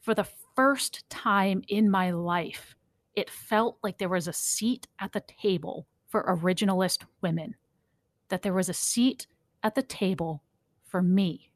For 0.00 0.14
the 0.14 0.28
first 0.56 1.06
time 1.10 1.62
in 1.68 1.90
my 1.90 2.10
life, 2.10 2.74
it 3.16 3.28
felt 3.28 3.76
like 3.82 3.98
there 3.98 4.08
was 4.08 4.28
a 4.28 4.32
seat 4.32 4.88
at 4.98 5.12
the 5.12 5.22
table 5.42 5.86
for 6.08 6.24
originalist 6.24 7.04
women, 7.20 7.54
that 8.32 8.40
there 8.40 8.54
was 8.54 8.70
a 8.70 8.74
seat 8.74 9.26
at 9.62 9.74
the 9.74 9.82
table 9.82 10.42
for 10.86 11.02
me. 11.02 11.50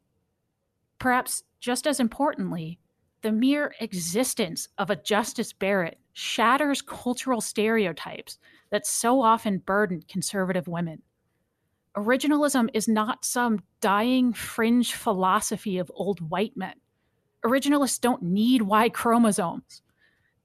Perhaps 0.99 1.43
just 1.59 1.87
as 1.87 1.99
importantly, 1.99 2.79
the 3.23 3.33
mere 3.33 3.75
existence 3.81 4.69
of 4.77 4.91
a 4.91 4.97
Justice 4.97 5.55
Barrett 5.55 5.99
shatters 6.13 6.83
cultural 6.83 7.41
stereotypes 7.41 8.39
that 8.71 8.87
so 8.87 9.23
often 9.23 9.57
burden 9.57 10.03
conservative 10.07 10.69
women. 10.69 11.01
Originalism 11.97 12.69
is 12.75 12.89
not 12.89 13.25
some 13.25 13.61
dying 13.81 14.35
fringe 14.35 14.93
philosophy 14.93 15.79
of 15.79 15.91
old 15.95 16.21
white 16.29 16.59
men. 16.59 16.75
Originalists 17.43 17.99
don't 17.99 18.23
need 18.23 18.61
Y 18.61 18.91
chromosomes. 18.91 19.81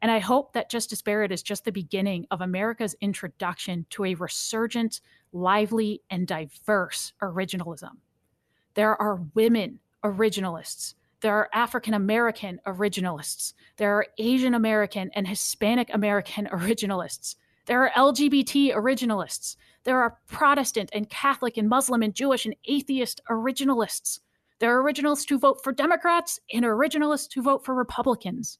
And 0.01 0.11
I 0.11 0.19
hope 0.19 0.53
that 0.53 0.69
Justice 0.69 1.01
Barrett 1.01 1.31
is 1.31 1.43
just 1.43 1.65
the 1.65 1.71
beginning 1.71 2.25
of 2.31 2.41
America's 2.41 2.95
introduction 3.01 3.85
to 3.91 4.05
a 4.05 4.15
resurgent, 4.15 5.01
lively, 5.31 6.01
and 6.09 6.27
diverse 6.27 7.13
originalism. 7.21 7.97
There 8.73 8.99
are 8.99 9.21
women 9.35 9.79
originalists 10.03 10.95
there 11.21 11.35
are 11.35 11.49
African 11.53 11.93
American 11.93 12.59
originalists. 12.65 13.53
There 13.77 13.95
are 13.95 14.07
Asian 14.17 14.55
American 14.55 15.11
and 15.13 15.27
Hispanic 15.27 15.93
American 15.93 16.47
originalists. 16.51 17.35
There 17.67 17.83
are 17.83 17.91
LGBT 17.91 18.75
originalists. 18.75 19.55
There 19.83 20.01
are 20.01 20.17
Protestant 20.27 20.89
and 20.93 21.09
Catholic 21.09 21.57
and 21.57 21.69
Muslim 21.69 22.01
and 22.01 22.15
Jewish 22.15 22.45
and 22.45 22.55
atheist 22.65 23.21
originalists. 23.29 24.19
There 24.57 24.75
are 24.75 24.83
originalists 24.83 25.29
who 25.29 25.37
vote 25.37 25.63
for 25.63 25.71
Democrats 25.71 26.39
and 26.51 26.65
originalists 26.65 27.33
who 27.33 27.43
vote 27.43 27.63
for 27.63 27.75
Republicans. 27.75 28.57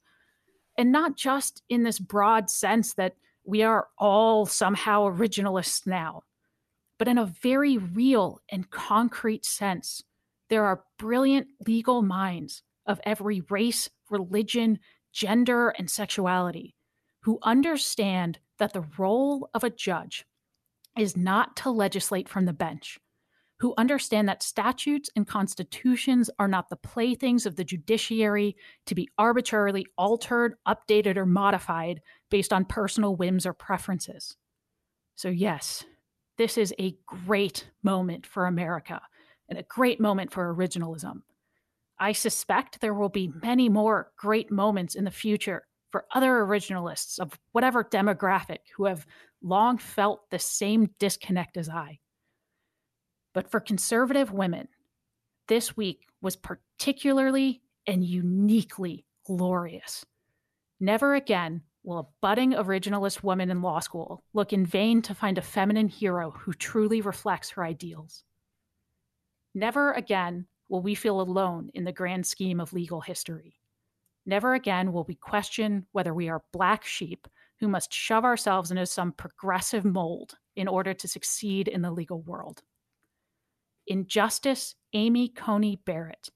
And 0.77 0.91
not 0.91 1.15
just 1.17 1.63
in 1.69 1.83
this 1.83 1.99
broad 1.99 2.49
sense 2.49 2.93
that 2.93 3.15
we 3.43 3.63
are 3.63 3.87
all 3.97 4.45
somehow 4.45 5.03
originalists 5.03 5.85
now, 5.85 6.23
but 6.97 7.07
in 7.07 7.17
a 7.17 7.25
very 7.25 7.77
real 7.77 8.41
and 8.49 8.69
concrete 8.69 9.45
sense 9.45 10.03
there 10.49 10.65
are 10.65 10.83
brilliant 10.99 11.47
legal 11.65 12.01
minds 12.01 12.61
of 12.85 12.99
every 13.05 13.41
race, 13.49 13.89
religion, 14.09 14.79
gender, 15.13 15.69
and 15.69 15.89
sexuality 15.89 16.75
who 17.21 17.39
understand 17.43 18.37
that 18.59 18.73
the 18.73 18.85
role 18.97 19.49
of 19.53 19.63
a 19.63 19.69
judge 19.69 20.25
is 20.97 21.15
not 21.15 21.55
to 21.55 21.69
legislate 21.69 22.27
from 22.27 22.45
the 22.45 22.53
bench, 22.53 22.99
who 23.61 23.75
understand 23.77 24.27
that 24.27 24.41
statutes 24.41 25.07
and 25.15 25.27
constitutions 25.27 26.31
are 26.39 26.47
not 26.47 26.69
the 26.69 26.75
playthings 26.75 27.45
of 27.45 27.55
the 27.55 27.63
judiciary 27.63 28.57
to 28.87 28.95
be 28.95 29.07
arbitrarily 29.19 29.85
altered, 29.99 30.55
updated, 30.67 31.15
or 31.15 31.27
modified 31.27 32.01
based 32.31 32.51
on 32.51 32.65
personal 32.65 33.15
whims 33.15 33.45
or 33.45 33.53
preferences. 33.53 34.35
So, 35.15 35.29
yes, 35.29 35.85
this 36.39 36.57
is 36.57 36.73
a 36.79 36.97
great 37.05 37.69
moment 37.83 38.25
for 38.25 38.47
America 38.47 38.99
and 39.47 39.59
a 39.59 39.63
great 39.63 39.99
moment 39.99 40.31
for 40.31 40.51
originalism. 40.55 41.21
I 41.99 42.13
suspect 42.13 42.81
there 42.81 42.95
will 42.95 43.09
be 43.09 43.31
many 43.43 43.69
more 43.69 44.11
great 44.17 44.49
moments 44.49 44.95
in 44.95 45.03
the 45.03 45.11
future 45.11 45.67
for 45.91 46.05
other 46.15 46.31
originalists 46.43 47.19
of 47.19 47.39
whatever 47.51 47.83
demographic 47.83 48.59
who 48.75 48.85
have 48.85 49.05
long 49.43 49.77
felt 49.77 50.31
the 50.31 50.39
same 50.39 50.89
disconnect 50.97 51.57
as 51.57 51.69
I. 51.69 51.99
But 53.33 53.49
for 53.49 53.59
conservative 53.59 54.31
women, 54.31 54.67
this 55.47 55.75
week 55.77 56.07
was 56.21 56.35
particularly 56.35 57.61
and 57.87 58.03
uniquely 58.03 59.05
glorious. 59.25 60.05
Never 60.79 61.15
again 61.15 61.61
will 61.83 61.99
a 61.99 62.07
budding 62.21 62.51
originalist 62.51 63.23
woman 63.23 63.49
in 63.49 63.61
law 63.61 63.79
school 63.79 64.23
look 64.33 64.53
in 64.53 64.65
vain 64.65 65.01
to 65.03 65.15
find 65.15 65.37
a 65.37 65.41
feminine 65.41 65.87
hero 65.87 66.31
who 66.31 66.53
truly 66.53 67.01
reflects 67.01 67.51
her 67.51 67.63
ideals. 67.63 68.23
Never 69.53 69.91
again 69.93 70.45
will 70.69 70.81
we 70.81 70.95
feel 70.95 71.19
alone 71.19 71.69
in 71.73 71.83
the 71.83 71.91
grand 71.91 72.25
scheme 72.25 72.59
of 72.59 72.73
legal 72.73 73.01
history. 73.01 73.55
Never 74.25 74.53
again 74.53 74.93
will 74.93 75.03
we 75.03 75.15
question 75.15 75.85
whether 75.91 76.13
we 76.13 76.29
are 76.29 76.43
black 76.53 76.85
sheep 76.85 77.27
who 77.59 77.67
must 77.67 77.93
shove 77.93 78.23
ourselves 78.23 78.71
into 78.71 78.85
some 78.85 79.11
progressive 79.11 79.83
mold 79.85 80.35
in 80.55 80.67
order 80.67 80.93
to 80.93 81.07
succeed 81.07 81.67
in 81.67 81.81
the 81.81 81.91
legal 81.91 82.21
world. 82.21 82.61
In 83.91 84.07
Justice 84.07 84.75
Amy 84.93 85.27
Coney 85.27 85.75
Barrett, 85.75 86.29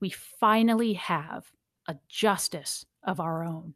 we 0.00 0.08
finally 0.08 0.94
have 0.94 1.52
a 1.86 1.96
justice 2.08 2.86
of 3.02 3.20
our 3.20 3.44
own. 3.44 3.74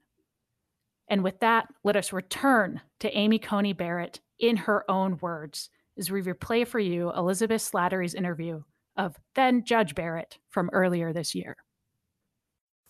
And 1.06 1.22
with 1.22 1.40
that, 1.40 1.66
let 1.84 1.96
us 1.96 2.14
return 2.14 2.80
to 3.00 3.14
Amy 3.14 3.38
Coney 3.38 3.74
Barrett 3.74 4.20
in 4.38 4.56
her 4.56 4.90
own 4.90 5.18
words 5.18 5.68
as 5.98 6.10
we 6.10 6.22
replay 6.22 6.66
for 6.66 6.78
you 6.78 7.12
Elizabeth 7.12 7.60
Slattery's 7.60 8.14
interview 8.14 8.62
of 8.96 9.16
then 9.34 9.64
Judge 9.64 9.94
Barrett 9.94 10.38
from 10.48 10.70
earlier 10.72 11.12
this 11.12 11.34
year. 11.34 11.58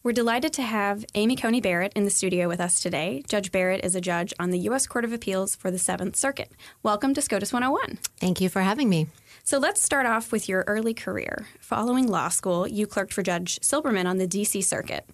We're 0.04 0.12
delighted 0.12 0.52
to 0.52 0.62
have 0.62 1.04
Amy 1.16 1.34
Coney 1.34 1.60
Barrett 1.60 1.92
in 1.96 2.04
the 2.04 2.08
studio 2.08 2.46
with 2.46 2.60
us 2.60 2.80
today. 2.80 3.24
Judge 3.28 3.50
Barrett 3.50 3.84
is 3.84 3.96
a 3.96 4.00
judge 4.00 4.32
on 4.38 4.50
the 4.50 4.60
U.S. 4.60 4.86
Court 4.86 5.04
of 5.04 5.12
Appeals 5.12 5.56
for 5.56 5.72
the 5.72 5.78
Seventh 5.78 6.14
Circuit. 6.14 6.52
Welcome 6.84 7.14
to 7.14 7.20
SCOTUS 7.20 7.52
101. 7.52 7.98
Thank 8.20 8.40
you 8.40 8.48
for 8.48 8.62
having 8.62 8.88
me. 8.88 9.08
So 9.50 9.58
let's 9.58 9.82
start 9.82 10.06
off 10.06 10.30
with 10.30 10.48
your 10.48 10.62
early 10.68 10.94
career. 10.94 11.44
Following 11.58 12.06
law 12.06 12.28
school, 12.28 12.68
you 12.68 12.86
clerked 12.86 13.12
for 13.12 13.24
Judge 13.24 13.58
Silberman 13.58 14.06
on 14.06 14.18
the 14.18 14.28
D.C. 14.28 14.62
Circuit. 14.62 15.04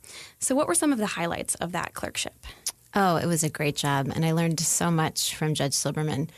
So, 0.40 0.55
what 0.55 0.69
were 0.69 0.75
some 0.75 0.93
of 0.93 0.99
the 0.99 1.07
highlights 1.07 1.55
of 1.55 1.73
that 1.73 1.95
clerkship? 1.95 2.47
Oh, 2.95 3.16
it 3.16 3.25
was 3.25 3.43
a 3.43 3.49
great 3.49 3.76
job, 3.76 4.12
and 4.14 4.26
I 4.26 4.33
learned 4.33 4.61
so 4.61 4.90
much 4.90 5.35
from 5.35 5.55
Judge 5.55 5.73
Silberman 5.73 6.28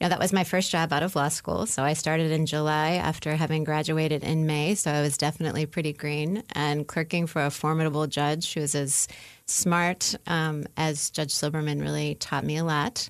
you 0.00 0.04
know, 0.04 0.08
that 0.08 0.18
was 0.18 0.32
my 0.32 0.42
first 0.42 0.72
job 0.72 0.92
out 0.92 1.04
of 1.04 1.14
law 1.14 1.28
school. 1.28 1.66
So 1.66 1.84
I 1.84 1.92
started 1.92 2.32
in 2.32 2.46
July 2.46 2.94
after 2.94 3.36
having 3.36 3.62
graduated 3.62 4.24
in 4.24 4.44
May. 4.44 4.74
So 4.74 4.90
I 4.90 5.00
was 5.00 5.16
definitely 5.16 5.66
pretty 5.66 5.92
green 5.92 6.42
and 6.50 6.86
clerking 6.86 7.28
for 7.28 7.44
a 7.44 7.50
formidable 7.50 8.08
judge 8.08 8.52
who 8.54 8.60
was 8.60 8.74
as 8.74 9.06
smart 9.46 10.16
um, 10.26 10.64
as 10.76 11.10
Judge 11.10 11.32
Silberman 11.32 11.80
really 11.80 12.16
taught 12.16 12.44
me 12.44 12.56
a 12.56 12.64
lot. 12.64 13.08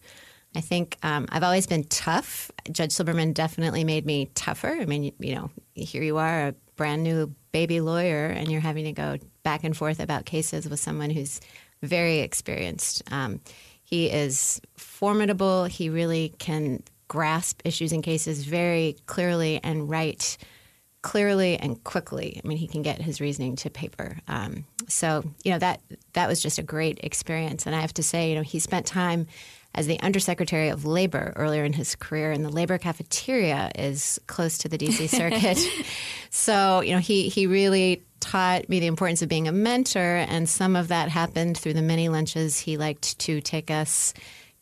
I 0.57 0.63
think 0.63 0.97
um, 1.03 1.27
I've 1.29 1.43
always 1.43 1.67
been 1.67 1.85
tough. 1.85 2.51
Judge 2.73 2.93
Silberman 2.93 3.35
definitely 3.35 3.85
made 3.85 4.07
me 4.07 4.31
tougher. 4.35 4.75
I 4.81 4.87
mean, 4.87 5.03
you, 5.05 5.13
you 5.19 5.35
know, 5.35 5.51
here 5.75 6.03
you 6.03 6.17
are, 6.17 6.49
a 6.49 6.55
brand 6.77 7.03
new 7.03 7.35
baby 7.53 7.83
lawyer, 7.83 8.27
and 8.29 8.51
you're 8.51 8.63
having 8.63 8.87
to 8.87 8.93
go 8.93 9.19
back 9.43 9.65
and 9.65 9.77
forth 9.77 10.01
about 10.01 10.25
cases 10.25 10.67
with 10.67 10.81
someone 10.81 11.11
who's 11.11 11.43
very 11.83 12.21
experienced. 12.21 13.03
Um, 13.13 13.41
he 13.85 14.11
is 14.11 14.63
formidable. 14.79 15.67
He 15.67 15.91
really 15.91 16.35
can 16.39 16.83
grasp 17.09 17.61
issues 17.67 17.93
and 17.93 18.03
cases 18.03 18.45
very 18.45 18.97
clearly 19.05 19.61
and 19.63 19.91
write 19.91 20.39
clearly 21.03 21.59
and 21.59 21.85
quickly. 21.85 22.41
I 22.43 22.49
mean, 22.49 22.57
he 22.57 22.67
can 22.67 22.81
get 22.81 23.01
his 23.01 23.21
reasoning 23.21 23.57
to 23.57 23.71
paper. 23.71 24.17
Um, 24.27 24.65
so, 24.89 25.23
you 25.45 25.53
know, 25.53 25.59
that 25.59 25.83
that 26.15 26.29
was 26.29 26.43
just 26.43 26.59
a 26.59 26.63
great 26.63 26.99
experience. 27.05 27.67
And 27.67 27.77
I 27.77 27.81
have 27.81 27.95
to 27.95 28.03
say, 28.03 28.31
you 28.31 28.35
know, 28.37 28.43
he 28.43 28.59
spent 28.59 28.87
time 28.87 29.27
as 29.77 29.87
the 29.87 30.01
Undersecretary 30.01 30.71
of 30.71 30.85
Labor 30.85 31.33
earlier 31.37 31.65
in 31.65 31.75
his 31.75 31.95
career, 31.95 32.33
and 32.33 32.45
the 32.45 32.51
labor 32.51 32.79
cafeteria 32.79 33.71
is 33.77 34.19
close 34.27 34.59
to 34.59 34.69
the 34.69 34.79
DC 34.79 35.09
Circuit. 35.17 35.59
so, 36.31 36.81
you 36.81 36.93
know, 36.93 36.99
he 36.99 37.29
he 37.29 37.47
really 37.47 38.03
taught 38.21 38.69
me 38.69 38.81
the 38.81 38.87
importance 38.87 39.23
of 39.23 39.29
being 39.29 39.47
a 39.47 39.53
mentor, 39.53 40.25
and 40.29 40.49
some 40.49 40.75
of 40.75 40.89
that 40.89 41.11
happened 41.11 41.59
through 41.59 41.75
the 41.75 41.83
many 41.83 42.09
lunches 42.09 42.59
he 42.59 42.77
liked 42.77 43.19
to 43.21 43.41
take 43.41 43.71
us 43.71 44.15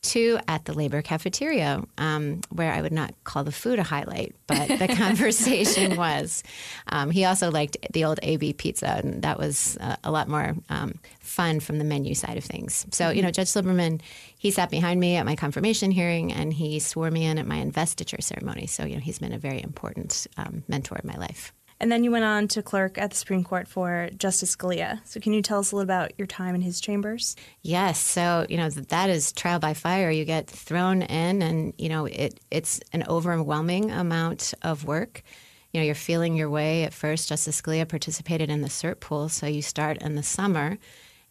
two 0.04 0.38
at 0.46 0.66
the 0.66 0.74
labor 0.74 1.02
cafeteria, 1.02 1.82
um, 1.98 2.40
where 2.50 2.72
I 2.72 2.82
would 2.82 2.92
not 2.92 3.12
call 3.24 3.42
the 3.42 3.50
food 3.50 3.78
a 3.78 3.82
highlight, 3.82 4.36
but 4.46 4.68
the 4.68 4.88
conversation 4.96 5.96
was. 5.96 6.44
Um, 6.88 7.10
he 7.10 7.24
also 7.24 7.50
liked 7.50 7.76
the 7.92 8.04
old 8.04 8.20
AV 8.22 8.56
pizza, 8.56 9.00
and 9.02 9.22
that 9.22 9.38
was 9.38 9.76
uh, 9.80 9.96
a 10.04 10.12
lot 10.12 10.28
more 10.28 10.54
um, 10.68 10.94
fun 11.20 11.58
from 11.58 11.78
the 11.78 11.84
menu 11.84 12.14
side 12.14 12.36
of 12.36 12.44
things. 12.44 12.86
So, 12.92 13.10
you 13.10 13.22
know, 13.22 13.30
Judge 13.30 13.48
Silberman, 13.48 14.00
he 14.38 14.50
sat 14.50 14.70
behind 14.70 15.00
me 15.00 15.16
at 15.16 15.26
my 15.26 15.34
confirmation 15.34 15.90
hearing, 15.90 16.32
and 16.32 16.52
he 16.52 16.78
swore 16.78 17.10
me 17.10 17.24
in 17.24 17.38
at 17.38 17.46
my 17.46 17.56
investiture 17.56 18.20
ceremony. 18.20 18.66
So, 18.66 18.84
you 18.84 18.94
know, 18.94 19.00
he's 19.00 19.18
been 19.18 19.32
a 19.32 19.38
very 19.38 19.62
important 19.62 20.26
um, 20.36 20.62
mentor 20.68 20.98
in 21.02 21.08
my 21.08 21.16
life. 21.16 21.52
And 21.80 21.90
then 21.90 22.04
you 22.04 22.10
went 22.10 22.24
on 22.24 22.48
to 22.48 22.62
clerk 22.62 22.98
at 22.98 23.10
the 23.10 23.16
Supreme 23.16 23.44
Court 23.44 23.66
for 23.66 24.08
Justice 24.16 24.54
Scalia. 24.54 25.00
So, 25.04 25.20
can 25.20 25.32
you 25.32 25.42
tell 25.42 25.58
us 25.58 25.72
a 25.72 25.76
little 25.76 25.84
about 25.84 26.12
your 26.16 26.26
time 26.26 26.54
in 26.54 26.60
his 26.60 26.80
chambers? 26.80 27.36
Yes. 27.62 27.98
So, 27.98 28.46
you 28.48 28.56
know, 28.56 28.70
that 28.70 29.10
is 29.10 29.32
trial 29.32 29.58
by 29.58 29.74
fire. 29.74 30.10
You 30.10 30.24
get 30.24 30.46
thrown 30.46 31.02
in, 31.02 31.42
and, 31.42 31.74
you 31.76 31.88
know, 31.88 32.06
it, 32.06 32.40
it's 32.50 32.80
an 32.92 33.04
overwhelming 33.08 33.90
amount 33.90 34.54
of 34.62 34.84
work. 34.84 35.22
You 35.72 35.80
know, 35.80 35.84
you're 35.84 35.96
feeling 35.96 36.36
your 36.36 36.48
way 36.48 36.84
at 36.84 36.94
first. 36.94 37.28
Justice 37.28 37.60
Scalia 37.60 37.88
participated 37.88 38.50
in 38.50 38.60
the 38.60 38.68
cert 38.68 39.00
pool. 39.00 39.28
So, 39.28 39.46
you 39.46 39.60
start 39.60 40.00
in 40.00 40.14
the 40.14 40.22
summer 40.22 40.78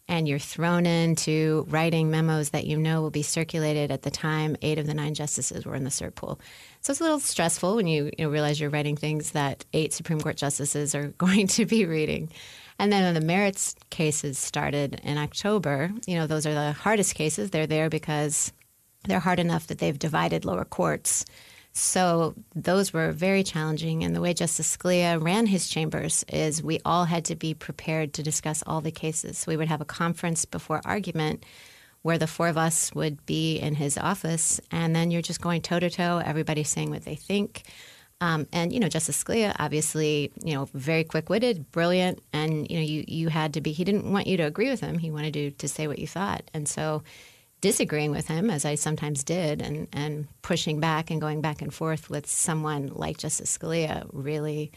and 0.06 0.28
you're 0.28 0.38
thrown 0.38 0.84
into 0.84 1.64
writing 1.68 2.10
memos 2.10 2.50
that 2.50 2.66
you 2.66 2.76
know 2.76 3.00
will 3.00 3.10
be 3.10 3.22
circulated 3.22 3.90
at 3.90 4.02
the 4.02 4.10
time 4.10 4.56
eight 4.60 4.78
of 4.78 4.86
the 4.86 4.94
nine 4.94 5.14
justices 5.14 5.64
were 5.64 5.74
in 5.74 5.84
the 5.84 5.90
cert 5.90 6.14
pool. 6.14 6.38
So 6.84 6.90
it's 6.90 7.00
a 7.00 7.04
little 7.04 7.18
stressful 7.18 7.76
when 7.76 7.86
you, 7.86 8.10
you 8.18 8.26
know, 8.26 8.30
realize 8.30 8.60
you're 8.60 8.68
writing 8.68 8.94
things 8.94 9.30
that 9.30 9.64
eight 9.72 9.94
Supreme 9.94 10.20
Court 10.20 10.36
justices 10.36 10.94
are 10.94 11.08
going 11.18 11.46
to 11.46 11.64
be 11.64 11.86
reading. 11.86 12.28
And 12.78 12.92
then 12.92 13.04
when 13.04 13.14
the 13.14 13.26
merits 13.26 13.74
cases 13.88 14.36
started 14.36 15.00
in 15.02 15.16
October, 15.16 15.90
you 16.06 16.16
know, 16.16 16.26
those 16.26 16.44
are 16.44 16.52
the 16.52 16.72
hardest 16.72 17.14
cases. 17.14 17.50
They're 17.50 17.66
there 17.66 17.88
because 17.88 18.52
they're 19.04 19.18
hard 19.18 19.38
enough 19.38 19.68
that 19.68 19.78
they've 19.78 19.98
divided 19.98 20.44
lower 20.44 20.66
courts. 20.66 21.24
So 21.72 22.34
those 22.54 22.92
were 22.92 23.12
very 23.12 23.44
challenging. 23.44 24.04
And 24.04 24.14
the 24.14 24.20
way 24.20 24.34
Justice 24.34 24.76
Scalia 24.76 25.18
ran 25.22 25.46
his 25.46 25.68
chambers 25.68 26.22
is 26.30 26.62
we 26.62 26.80
all 26.84 27.06
had 27.06 27.24
to 27.26 27.34
be 27.34 27.54
prepared 27.54 28.12
to 28.12 28.22
discuss 28.22 28.62
all 28.66 28.82
the 28.82 28.92
cases. 28.92 29.38
So 29.38 29.50
we 29.50 29.56
would 29.56 29.68
have 29.68 29.80
a 29.80 29.86
conference 29.86 30.44
before 30.44 30.82
argument 30.84 31.46
where 32.04 32.18
the 32.18 32.26
four 32.26 32.48
of 32.48 32.58
us 32.58 32.94
would 32.94 33.24
be 33.24 33.56
in 33.56 33.74
his 33.74 33.96
office, 33.96 34.60
and 34.70 34.94
then 34.94 35.10
you're 35.10 35.22
just 35.22 35.40
going 35.40 35.62
toe 35.62 35.80
to 35.80 35.88
toe, 35.88 36.20
everybody 36.22 36.62
saying 36.62 36.90
what 36.90 37.02
they 37.06 37.14
think. 37.14 37.62
Um, 38.20 38.46
and 38.52 38.74
you 38.74 38.78
know, 38.78 38.90
Justice 38.90 39.24
Scalia, 39.24 39.56
obviously, 39.58 40.30
you 40.44 40.52
know, 40.52 40.68
very 40.74 41.02
quick-witted, 41.02 41.72
brilliant, 41.72 42.22
and 42.30 42.70
you 42.70 42.76
know, 42.76 42.82
you 42.82 43.04
you 43.08 43.28
had 43.30 43.54
to 43.54 43.62
be. 43.62 43.72
He 43.72 43.84
didn't 43.84 44.12
want 44.12 44.26
you 44.26 44.36
to 44.36 44.42
agree 44.42 44.68
with 44.68 44.80
him. 44.80 44.98
He 44.98 45.10
wanted 45.10 45.34
you 45.34 45.50
to 45.52 45.66
say 45.66 45.86
what 45.86 45.98
you 45.98 46.06
thought, 46.06 46.42
and 46.52 46.68
so 46.68 47.02
disagreeing 47.62 48.10
with 48.10 48.28
him, 48.28 48.50
as 48.50 48.66
I 48.66 48.74
sometimes 48.74 49.24
did, 49.24 49.62
and 49.62 49.88
and 49.94 50.28
pushing 50.42 50.80
back 50.80 51.10
and 51.10 51.22
going 51.22 51.40
back 51.40 51.62
and 51.62 51.72
forth 51.72 52.10
with 52.10 52.26
someone 52.26 52.88
like 52.88 53.16
Justice 53.16 53.56
Scalia 53.56 54.06
really 54.12 54.72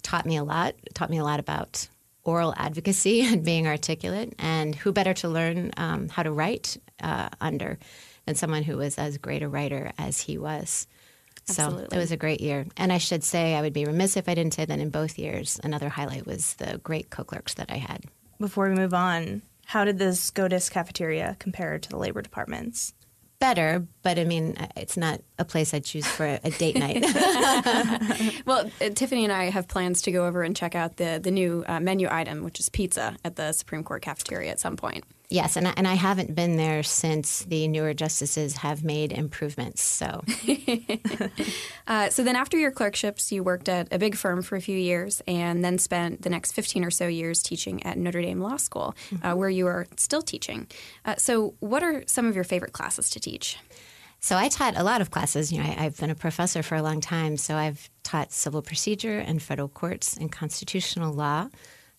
taught 0.00 0.24
me 0.24 0.38
a 0.38 0.44
lot. 0.44 0.74
Taught 0.94 1.10
me 1.10 1.18
a 1.18 1.24
lot 1.24 1.38
about 1.38 1.86
oral 2.24 2.54
advocacy 2.56 3.20
and 3.26 3.44
being 3.44 3.66
articulate. 3.66 4.34
And 4.38 4.74
who 4.74 4.92
better 4.92 5.14
to 5.14 5.28
learn 5.28 5.72
um, 5.76 6.08
how 6.08 6.22
to 6.22 6.32
write 6.32 6.76
uh, 7.02 7.28
under 7.40 7.78
than 8.26 8.34
someone 8.34 8.62
who 8.62 8.76
was 8.76 8.98
as 8.98 9.18
great 9.18 9.42
a 9.42 9.48
writer 9.48 9.92
as 9.98 10.20
he 10.20 10.38
was. 10.38 10.86
Absolutely. 11.48 11.88
So 11.90 11.96
it 11.96 11.98
was 11.98 12.12
a 12.12 12.16
great 12.16 12.40
year. 12.40 12.66
And 12.76 12.92
I 12.92 12.98
should 12.98 13.24
say, 13.24 13.54
I 13.54 13.62
would 13.62 13.72
be 13.72 13.84
remiss 13.84 14.16
if 14.16 14.28
I 14.28 14.34
didn't 14.34 14.54
say 14.54 14.64
that 14.64 14.78
in 14.78 14.90
both 14.90 15.18
years, 15.18 15.58
another 15.64 15.88
highlight 15.88 16.26
was 16.26 16.54
the 16.54 16.78
great 16.78 17.10
co 17.10 17.24
clerks 17.24 17.54
that 17.54 17.70
I 17.70 17.78
had. 17.78 18.04
Before 18.38 18.68
we 18.68 18.76
move 18.76 18.94
on, 18.94 19.42
how 19.66 19.84
did 19.84 19.98
the 19.98 20.14
SCOTUS 20.14 20.68
cafeteria 20.70 21.36
compare 21.38 21.78
to 21.78 21.88
the 21.88 21.96
labor 21.96 22.22
departments? 22.22 22.94
Better, 23.42 23.84
but 24.04 24.20
I 24.20 24.24
mean, 24.24 24.56
it's 24.76 24.96
not 24.96 25.20
a 25.36 25.44
place 25.44 25.74
I'd 25.74 25.84
choose 25.84 26.06
for 26.06 26.24
a 26.24 26.50
date 26.50 26.76
night. 26.76 27.02
well, 28.46 28.70
uh, 28.80 28.90
Tiffany 28.90 29.24
and 29.24 29.32
I 29.32 29.50
have 29.50 29.66
plans 29.66 30.00
to 30.02 30.12
go 30.12 30.26
over 30.28 30.44
and 30.44 30.54
check 30.54 30.76
out 30.76 30.96
the 30.96 31.18
the 31.20 31.32
new 31.32 31.64
uh, 31.66 31.80
menu 31.80 32.06
item, 32.08 32.44
which 32.44 32.60
is 32.60 32.68
pizza, 32.68 33.16
at 33.24 33.34
the 33.34 33.50
Supreme 33.50 33.82
Court 33.82 34.00
cafeteria 34.00 34.52
at 34.52 34.60
some 34.60 34.76
point. 34.76 35.04
Yes, 35.32 35.56
and 35.56 35.66
I, 35.66 35.72
and 35.78 35.88
I 35.88 35.94
haven't 35.94 36.34
been 36.34 36.58
there 36.58 36.82
since 36.82 37.44
the 37.44 37.66
newer 37.66 37.94
justices 37.94 38.58
have 38.58 38.84
made 38.84 39.12
improvements. 39.12 39.80
So, 39.80 40.22
uh, 41.86 42.10
so 42.10 42.22
then 42.22 42.36
after 42.36 42.58
your 42.58 42.70
clerkships, 42.70 43.32
you 43.32 43.42
worked 43.42 43.70
at 43.70 43.88
a 43.90 43.98
big 43.98 44.14
firm 44.14 44.42
for 44.42 44.56
a 44.56 44.60
few 44.60 44.76
years, 44.76 45.22
and 45.26 45.64
then 45.64 45.78
spent 45.78 46.20
the 46.20 46.28
next 46.28 46.52
fifteen 46.52 46.84
or 46.84 46.90
so 46.90 47.06
years 47.06 47.42
teaching 47.42 47.82
at 47.82 47.96
Notre 47.96 48.20
Dame 48.20 48.42
Law 48.42 48.58
School, 48.58 48.94
uh, 48.94 49.14
mm-hmm. 49.14 49.26
uh, 49.26 49.34
where 49.34 49.48
you 49.48 49.66
are 49.66 49.86
still 49.96 50.20
teaching. 50.20 50.66
Uh, 51.06 51.16
so, 51.16 51.54
what 51.60 51.82
are 51.82 52.04
some 52.06 52.26
of 52.26 52.34
your 52.34 52.44
favorite 52.44 52.74
classes 52.74 53.08
to 53.08 53.18
teach? 53.18 53.56
So 54.20 54.36
I 54.36 54.50
taught 54.50 54.76
a 54.76 54.84
lot 54.84 55.00
of 55.00 55.10
classes. 55.10 55.50
You 55.50 55.58
know, 55.58 55.64
I, 55.64 55.82
have 55.84 55.96
been 55.96 56.10
a 56.10 56.14
professor 56.14 56.62
for 56.62 56.76
a 56.76 56.82
long 56.82 57.00
time, 57.00 57.38
so 57.38 57.56
I've 57.56 57.88
taught 58.04 58.32
civil 58.32 58.60
procedure 58.60 59.18
and 59.18 59.42
federal 59.42 59.68
courts 59.68 60.14
and 60.16 60.30
constitutional 60.30 61.12
law 61.12 61.48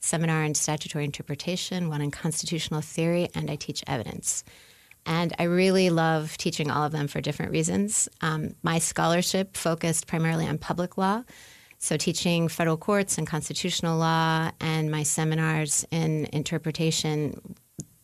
seminar 0.04 0.44
in 0.44 0.54
statutory 0.54 1.06
interpretation, 1.06 1.88
one 1.88 2.02
in 2.02 2.12
constitutional 2.12 2.82
theory, 2.82 3.30
and 3.34 3.50
I 3.50 3.56
teach 3.56 3.84
evidence. 3.88 4.44
And 5.06 5.34
I 5.40 5.44
really 5.44 5.90
love 5.90 6.38
teaching 6.38 6.70
all 6.70 6.84
of 6.84 6.92
them 6.92 7.08
for 7.08 7.22
different 7.22 7.54
reasons. 7.54 8.10
Um, 8.20 8.56
my 8.64 8.80
scholarship 8.80 9.56
focused 9.56 10.06
primarily 10.06 10.46
on 10.46 10.58
public 10.58 10.98
law, 10.98 11.24
so 11.80 11.96
teaching 11.96 12.50
federal 12.50 12.76
courts 12.76 13.18
and 13.18 13.26
constitutional 13.26 13.98
law, 13.98 14.52
and 14.60 14.92
my 14.92 15.04
seminars 15.04 15.86
in 15.90 16.28
interpretation. 16.34 17.56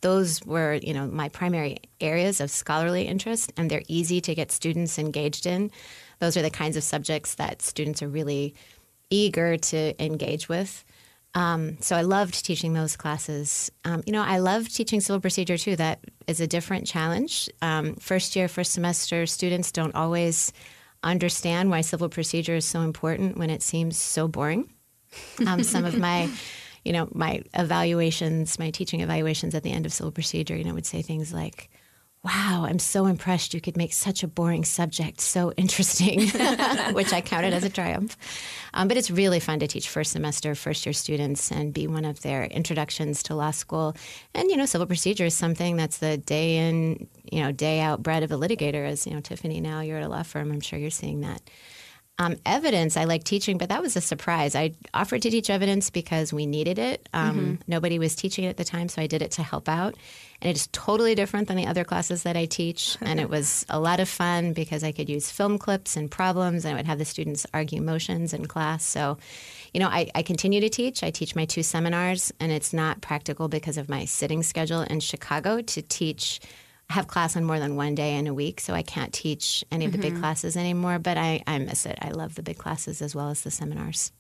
Those 0.02 0.42
were, 0.46 0.76
you 0.76 0.94
know, 0.94 1.06
my 1.06 1.28
primary 1.28 1.80
areas 2.00 2.40
of 2.40 2.50
scholarly 2.50 3.08
interest, 3.08 3.52
and 3.58 3.70
they're 3.70 3.84
easy 3.90 4.22
to 4.22 4.34
get 4.34 4.54
students 4.54 4.98
engaged 4.98 5.46
in. 5.46 5.70
Those 6.20 6.38
are 6.38 6.42
the 6.42 6.50
kinds 6.50 6.78
of 6.78 6.84
subjects 6.84 7.36
that 7.36 7.62
students 7.62 8.02
are 8.02 8.08
really 8.08 8.56
eager 9.10 9.58
to 9.58 10.02
engage 10.02 10.48
with. 10.48 10.86
Um, 11.36 11.78
so 11.80 11.96
I 11.96 12.02
loved 12.02 12.44
teaching 12.44 12.74
those 12.74 12.98
classes. 12.98 13.72
Um, 13.86 14.02
you 14.06 14.14
know, 14.14 14.24
I 14.24 14.40
love 14.40 14.68
teaching 14.68 15.00
civil 15.00 15.22
procedure 15.22 15.58
too. 15.58 15.76
That 15.76 16.00
is 16.28 16.42
a 16.42 16.48
different 16.48 16.88
challenge. 16.88 17.50
Um, 17.62 17.96
first 17.96 18.36
year, 18.36 18.48
first 18.48 18.72
semester 18.72 19.26
students 19.26 19.72
don't 19.72 19.94
always 19.96 20.52
understand 21.04 21.70
why 21.70 21.82
civil 21.82 22.10
procedure 22.10 22.56
is 22.56 22.66
so 22.66 22.82
important 22.82 23.38
when 23.38 23.50
it 23.50 23.62
seems 23.62 23.98
so 23.98 24.28
boring. 24.28 24.74
Um, 25.46 25.64
some 25.64 25.86
of 25.86 25.98
my, 25.98 26.30
you 26.84 26.94
know, 26.94 27.08
my 27.14 27.42
evaluations, 27.54 28.60
my 28.60 28.72
teaching 28.72 29.02
evaluations 29.02 29.56
at 29.56 29.64
the 29.64 29.72
end 29.72 29.86
of 29.86 29.94
civil 29.94 30.12
procedure, 30.12 30.56
you 30.56 30.64
know, 30.64 30.74
would 30.74 30.86
say 30.86 31.02
things 31.02 31.34
like, 31.34 31.70
wow, 32.30 32.66
I'm 32.66 32.78
so 32.78 33.08
impressed 33.08 33.56
you 33.56 33.62
could 33.62 33.76
make 33.76 33.92
such 33.92 34.22
a 34.22 34.28
boring 34.28 34.64
subject 34.64 35.20
so 35.20 35.52
interesting, 35.58 36.30
which 36.92 37.12
I 37.12 37.22
counted 37.22 37.54
as 37.54 37.64
a 37.64 37.70
triumph. 37.70 38.16
Um, 38.74 38.88
but 38.88 38.98
it's 38.98 39.10
really 39.10 39.40
fun 39.40 39.60
to 39.60 39.68
teach 39.68 39.90
first 39.90 40.12
semester, 40.12 40.54
first 40.54 40.86
year 40.86 40.94
students 40.94 41.52
and 41.52 41.74
be 41.74 41.88
one 41.88 42.06
of 42.06 42.22
their 42.22 42.46
introductions 42.46 43.24
to 43.24 43.36
law 43.36 43.52
school. 43.52 43.96
And, 44.36 44.50
you 44.52 44.58
know, 44.58 44.68
civil 44.68 44.86
procedure 44.86 45.26
is 45.26 45.34
something 45.34 45.76
that's 45.76 45.98
the 45.98 46.18
day 46.18 46.70
in, 46.70 47.08
you 47.32 47.42
know, 47.42 47.52
day 47.52 47.80
out 47.80 48.04
bread 48.04 48.22
of 48.22 48.32
a 48.32 48.36
litigator. 48.36 48.88
As, 48.88 49.08
you 49.08 49.14
know, 49.14 49.22
Tiffany, 49.22 49.60
now 49.60 49.82
you're 49.82 49.98
at 49.98 50.04
a 50.04 50.10
law 50.10 50.24
firm, 50.24 50.52
I'm 50.52 50.62
sure 50.62 50.78
you're 50.78 50.92
seeing 50.92 51.22
that. 51.22 51.42
Um, 52.20 52.36
evidence 52.46 52.98
I 52.98 53.06
like 53.06 53.24
teaching, 53.24 53.58
but 53.58 53.70
that 53.70 53.82
was 53.82 53.96
a 53.96 54.02
surprise. 54.02 54.54
I 54.54 54.74
offered 54.94 55.22
to 55.22 55.32
teach 55.32 55.50
evidence 55.50 55.90
because 55.90 56.34
we 56.34 56.46
needed 56.46 56.78
it. 56.78 57.08
Um, 57.14 57.40
mm-hmm. 57.40 57.56
Nobody 57.66 57.98
was 57.98 58.14
teaching 58.14 58.44
it 58.44 58.50
at 58.50 58.58
the 58.58 58.66
time, 58.66 58.90
so 58.90 59.02
I 59.02 59.08
did 59.08 59.22
it 59.22 59.32
to 59.32 59.44
help 59.44 59.70
out. 59.70 59.96
And 60.42 60.50
it 60.50 60.56
is 60.56 60.68
totally 60.72 61.16
different 61.16 61.48
than 61.48 61.58
the 61.58 61.68
other 61.68 61.84
classes 61.84 62.24
that 62.24 62.38
I 62.38 62.46
teach. 62.46 62.98
and 63.02 63.20
it 63.20 63.30
was 63.30 63.66
a 63.70 63.80
lot 63.80 64.00
of 64.00 64.08
fun 64.08 64.54
because 64.54 64.84
I 64.84 64.92
could 64.92 65.10
use 65.10 65.32
film 65.32 65.58
clips 65.58 65.98
and 65.98 66.10
problems, 66.10 66.66
and 66.66 66.74
I 66.74 66.78
would 66.78 66.88
have 66.88 66.98
the 66.98 67.06
students 67.06 67.46
argue 67.54 67.82
motions 67.82 68.34
in 68.34 68.46
class. 68.46 68.86
So, 68.86 69.18
you 69.74 69.80
know, 69.80 69.90
I, 69.90 70.10
I 70.16 70.24
continue 70.24 70.62
to 70.62 70.70
teach. 70.70 71.04
I 71.04 71.12
teach 71.12 71.36
my 71.36 71.46
two 71.46 71.64
seminars, 71.64 72.32
and 72.40 72.52
it's 72.52 72.74
not 72.74 73.02
practical 73.02 73.48
because 73.48 73.78
of 73.78 73.90
my 73.90 74.06
sitting 74.06 74.44
schedule 74.44 74.82
in 74.82 75.00
Chicago 75.00 75.62
to 75.62 75.82
teach 75.82 76.40
have 76.90 77.08
class 77.08 77.36
on 77.36 77.44
more 77.44 77.60
than 77.60 77.76
one 77.76 77.94
day 77.94 78.16
in 78.16 78.26
a 78.26 78.34
week, 78.34 78.60
so 78.60 78.74
I 78.74 78.82
can't 78.82 79.14
teach 79.14 79.64
any 79.72 79.86
of 79.86 79.92
the 79.92 80.00
mm-hmm. 80.00 80.14
big 80.16 80.20
classes 80.20 80.58
anymore. 80.58 80.98
But 81.00 81.18
I, 81.18 81.44
I 81.46 81.60
miss 81.60 81.86
it. 81.86 82.00
I 82.02 82.10
love 82.10 82.36
the 82.36 82.42
big 82.42 82.58
classes 82.58 83.02
as 83.02 83.14
well 83.14 83.30
as 83.30 83.42
the 83.42 83.52
seminars. 83.52 84.12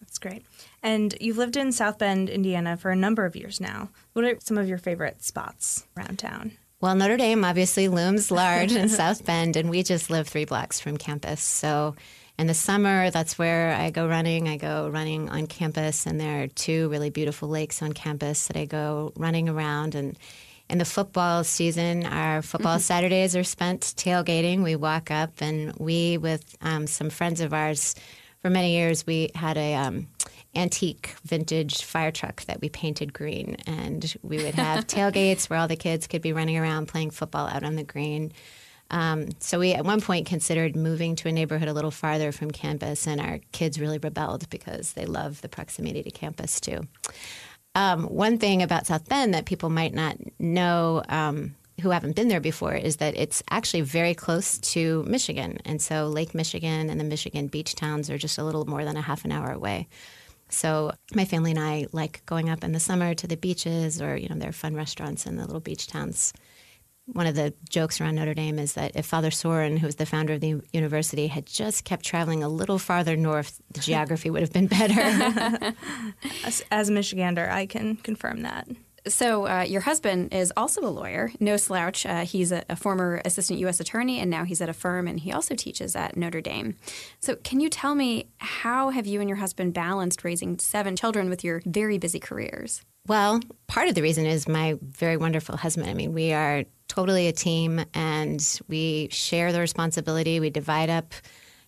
That's 0.00 0.18
great. 0.18 0.44
And 0.82 1.14
you've 1.20 1.38
lived 1.38 1.56
in 1.56 1.72
South 1.72 1.98
Bend, 1.98 2.28
Indiana 2.28 2.76
for 2.76 2.90
a 2.90 2.96
number 2.96 3.24
of 3.24 3.36
years 3.36 3.60
now. 3.60 3.90
What 4.12 4.24
are 4.24 4.36
some 4.40 4.58
of 4.58 4.68
your 4.68 4.78
favorite 4.78 5.22
spots 5.22 5.86
around 5.96 6.18
town? 6.18 6.52
Well, 6.80 6.94
Notre 6.94 7.18
Dame 7.18 7.44
obviously 7.44 7.88
looms 7.88 8.30
large 8.30 8.72
in 8.72 8.88
South 8.88 9.24
Bend, 9.26 9.56
and 9.56 9.68
we 9.68 9.82
just 9.82 10.08
live 10.08 10.26
three 10.26 10.46
blocks 10.46 10.80
from 10.80 10.96
campus. 10.96 11.42
So 11.42 11.94
in 12.38 12.46
the 12.46 12.54
summer, 12.54 13.10
that's 13.10 13.38
where 13.38 13.74
I 13.74 13.90
go 13.90 14.08
running. 14.08 14.48
I 14.48 14.56
go 14.56 14.88
running 14.88 15.28
on 15.28 15.46
campus, 15.46 16.06
and 16.06 16.18
there 16.18 16.44
are 16.44 16.46
two 16.48 16.88
really 16.88 17.10
beautiful 17.10 17.50
lakes 17.50 17.82
on 17.82 17.92
campus 17.92 18.46
that 18.46 18.56
I 18.56 18.64
go 18.64 19.12
running 19.14 19.50
around. 19.50 19.94
And 19.94 20.18
in 20.70 20.78
the 20.78 20.86
football 20.86 21.44
season, 21.44 22.06
our 22.06 22.40
football 22.40 22.76
mm-hmm. 22.76 22.80
Saturdays 22.80 23.36
are 23.36 23.44
spent 23.44 23.82
tailgating. 23.82 24.62
We 24.62 24.74
walk 24.74 25.10
up, 25.10 25.42
and 25.42 25.74
we, 25.76 26.16
with 26.16 26.56
um, 26.62 26.86
some 26.86 27.10
friends 27.10 27.42
of 27.42 27.52
ours, 27.52 27.94
for 28.42 28.50
many 28.50 28.72
years, 28.72 29.06
we 29.06 29.30
had 29.34 29.56
a 29.56 29.74
um, 29.74 30.08
antique 30.54 31.14
vintage 31.24 31.84
fire 31.84 32.10
truck 32.10 32.44
that 32.46 32.60
we 32.60 32.68
painted 32.68 33.12
green. 33.12 33.56
And 33.66 34.14
we 34.22 34.42
would 34.42 34.54
have 34.54 34.86
tailgates 34.88 35.48
where 35.48 35.58
all 35.58 35.68
the 35.68 35.76
kids 35.76 36.06
could 36.06 36.22
be 36.22 36.32
running 36.32 36.58
around 36.58 36.88
playing 36.88 37.10
football 37.10 37.46
out 37.46 37.62
on 37.62 37.76
the 37.76 37.84
green. 37.84 38.32
Um, 38.90 39.28
so 39.38 39.60
we 39.60 39.72
at 39.72 39.84
one 39.84 40.00
point 40.00 40.26
considered 40.26 40.74
moving 40.74 41.14
to 41.16 41.28
a 41.28 41.32
neighborhood 41.32 41.68
a 41.68 41.72
little 41.72 41.92
farther 41.92 42.32
from 42.32 42.50
campus, 42.50 43.06
and 43.06 43.20
our 43.20 43.38
kids 43.52 43.78
really 43.78 43.98
rebelled 43.98 44.50
because 44.50 44.94
they 44.94 45.06
love 45.06 45.40
the 45.42 45.48
proximity 45.48 46.02
to 46.02 46.10
campus 46.10 46.60
too. 46.60 46.80
Um, 47.76 48.04
one 48.04 48.38
thing 48.38 48.62
about 48.62 48.88
South 48.88 49.08
Bend 49.08 49.32
that 49.34 49.44
people 49.44 49.70
might 49.70 49.94
not 49.94 50.16
know 50.40 51.04
um, 51.08 51.54
who 51.80 51.90
haven't 51.90 52.16
been 52.16 52.28
there 52.28 52.40
before 52.40 52.74
is 52.74 52.96
that 52.96 53.16
it's 53.16 53.42
actually 53.50 53.80
very 53.80 54.14
close 54.14 54.58
to 54.58 55.02
Michigan. 55.04 55.58
And 55.64 55.80
so 55.80 56.06
Lake 56.06 56.34
Michigan 56.34 56.90
and 56.90 57.00
the 57.00 57.04
Michigan 57.04 57.48
beach 57.48 57.74
towns 57.74 58.10
are 58.10 58.18
just 58.18 58.38
a 58.38 58.44
little 58.44 58.66
more 58.66 58.84
than 58.84 58.96
a 58.96 59.02
half 59.02 59.24
an 59.24 59.32
hour 59.32 59.50
away. 59.50 59.88
So 60.48 60.92
my 61.14 61.24
family 61.24 61.52
and 61.52 61.60
I 61.60 61.86
like 61.92 62.24
going 62.26 62.50
up 62.50 62.64
in 62.64 62.72
the 62.72 62.80
summer 62.80 63.14
to 63.14 63.26
the 63.26 63.36
beaches 63.36 64.00
or, 64.02 64.16
you 64.16 64.28
know, 64.28 64.36
there 64.36 64.48
are 64.50 64.52
fun 64.52 64.74
restaurants 64.74 65.26
in 65.26 65.36
the 65.36 65.44
little 65.44 65.60
beach 65.60 65.86
towns 65.86 66.32
one 67.12 67.26
of 67.26 67.34
the 67.34 67.52
jokes 67.68 68.00
around 68.00 68.16
Notre 68.16 68.34
Dame 68.34 68.58
is 68.58 68.74
that 68.74 68.92
if 68.94 69.06
Father 69.06 69.30
Sorin, 69.30 69.76
who 69.76 69.86
was 69.86 69.96
the 69.96 70.06
founder 70.06 70.34
of 70.34 70.40
the 70.40 70.60
university, 70.72 71.26
had 71.26 71.46
just 71.46 71.84
kept 71.84 72.04
traveling 72.04 72.42
a 72.42 72.48
little 72.48 72.78
farther 72.78 73.16
north, 73.16 73.60
the 73.72 73.80
geography 73.80 74.30
would 74.30 74.42
have 74.42 74.52
been 74.52 74.66
better. 74.66 75.00
as, 76.44 76.62
as 76.70 76.88
a 76.88 76.92
Michigander, 76.92 77.50
I 77.50 77.66
can 77.66 77.96
confirm 77.96 78.42
that. 78.42 78.68
So, 79.06 79.46
uh, 79.46 79.62
your 79.62 79.80
husband 79.80 80.34
is 80.34 80.52
also 80.56 80.82
a 80.82 80.88
lawyer, 80.88 81.32
no 81.40 81.56
slouch. 81.56 82.04
Uh, 82.04 82.24
he's 82.24 82.52
a, 82.52 82.64
a, 82.68 82.76
former 82.76 83.22
assistant 83.24 83.58
U.S. 83.60 83.80
attorney, 83.80 84.20
and 84.20 84.30
now 84.30 84.44
he's 84.44 84.60
at 84.60 84.68
a 84.68 84.74
firm, 84.74 85.08
and 85.08 85.18
he 85.18 85.32
also 85.32 85.54
teaches 85.54 85.96
at 85.96 86.16
Notre 86.16 86.40
Dame. 86.40 86.76
So, 87.20 87.36
can 87.36 87.60
you 87.60 87.70
tell 87.70 87.94
me 87.94 88.26
how 88.38 88.90
have 88.90 89.06
you 89.06 89.20
and 89.20 89.28
your 89.28 89.38
husband 89.38 89.72
balanced 89.72 90.22
raising 90.24 90.58
seven 90.58 90.96
children 90.96 91.30
with 91.30 91.42
your 91.44 91.62
very 91.64 91.98
busy 91.98 92.20
careers? 92.20 92.82
Well, 93.06 93.40
part 93.66 93.88
of 93.88 93.94
the 93.94 94.02
reason 94.02 94.26
is 94.26 94.46
my 94.46 94.78
very 94.82 95.16
wonderful 95.16 95.56
husband. 95.56 95.88
I 95.88 95.94
mean, 95.94 96.12
we 96.12 96.32
are 96.32 96.64
totally 96.88 97.28
a 97.28 97.32
team 97.32 97.84
and 97.94 98.60
we 98.68 99.08
share 99.10 99.52
the 99.52 99.60
responsibility. 99.60 100.40
We 100.40 100.50
divide 100.50 100.90
up 100.90 101.14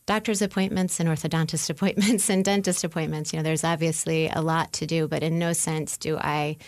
doctor's 0.06 0.42
appointments 0.42 1.00
and 1.00 1.08
orthodontist 1.08 1.70
appointments 1.70 2.28
and 2.28 2.44
dentist 2.44 2.84
appointments. 2.84 3.32
You 3.32 3.38
know, 3.38 3.42
there's 3.42 3.64
obviously 3.64 4.28
a 4.28 4.42
lot 4.42 4.72
to 4.74 4.86
do, 4.86 5.08
but 5.08 5.22
in 5.22 5.38
no 5.38 5.52
sense 5.52 5.96
do 5.96 6.18
I 6.18 6.58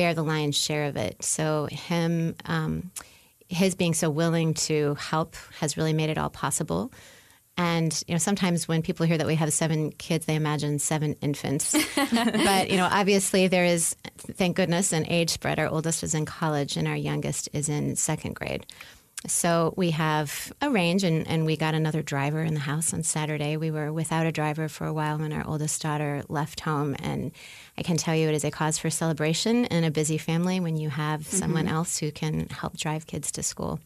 bear 0.00 0.14
the 0.14 0.22
lion's 0.22 0.56
share 0.56 0.86
of 0.86 0.96
it. 0.96 1.22
So, 1.22 1.68
him, 1.70 2.34
um, 2.46 2.90
his 3.50 3.74
being 3.74 3.92
so 3.92 4.08
willing 4.08 4.54
to 4.54 4.94
help 4.94 5.36
has 5.58 5.76
really 5.76 5.92
made 5.92 6.08
it 6.08 6.16
all 6.16 6.30
possible. 6.30 6.90
And 7.58 8.02
you 8.08 8.14
know, 8.14 8.18
sometimes 8.18 8.66
when 8.66 8.80
people 8.80 9.04
hear 9.04 9.18
that 9.18 9.26
we 9.26 9.34
have 9.34 9.52
seven 9.52 9.92
kids, 9.92 10.24
they 10.24 10.36
imagine 10.36 10.78
seven 10.78 11.16
infants. 11.20 11.76
but 11.96 12.70
you 12.70 12.78
know, 12.78 12.88
obviously 12.90 13.46
there 13.48 13.66
is, 13.66 13.94
thank 14.16 14.56
goodness, 14.56 14.94
an 14.94 15.04
age 15.06 15.28
spread. 15.28 15.58
Our 15.58 15.68
oldest 15.68 16.02
is 16.02 16.14
in 16.14 16.24
college, 16.24 16.78
and 16.78 16.88
our 16.88 16.96
youngest 16.96 17.50
is 17.52 17.68
in 17.68 17.94
second 17.94 18.36
grade. 18.36 18.64
So 19.26 19.74
we 19.76 19.90
have 19.90 20.50
a 20.62 20.70
range, 20.70 21.04
and, 21.04 21.28
and 21.28 21.44
we 21.44 21.56
got 21.56 21.74
another 21.74 22.00
driver 22.00 22.42
in 22.42 22.54
the 22.54 22.60
house 22.60 22.94
on 22.94 23.02
Saturday. 23.02 23.58
We 23.58 23.70
were 23.70 23.92
without 23.92 24.24
a 24.24 24.32
driver 24.32 24.66
for 24.66 24.86
a 24.86 24.94
while 24.94 25.18
when 25.18 25.32
our 25.34 25.46
oldest 25.46 25.82
daughter 25.82 26.22
left 26.28 26.60
home, 26.60 26.96
and 27.00 27.32
I 27.76 27.82
can 27.82 27.98
tell 27.98 28.14
you 28.14 28.28
it 28.28 28.34
is 28.34 28.44
a 28.44 28.50
cause 28.50 28.78
for 28.78 28.88
celebration 28.88 29.66
in 29.66 29.84
a 29.84 29.90
busy 29.90 30.16
family 30.16 30.58
when 30.58 30.78
you 30.78 30.88
have 30.88 31.20
mm-hmm. 31.20 31.36
someone 31.36 31.68
else 31.68 31.98
who 31.98 32.10
can 32.10 32.48
help 32.48 32.78
drive 32.78 33.06
kids 33.06 33.30
to 33.32 33.42
school. 33.42 33.78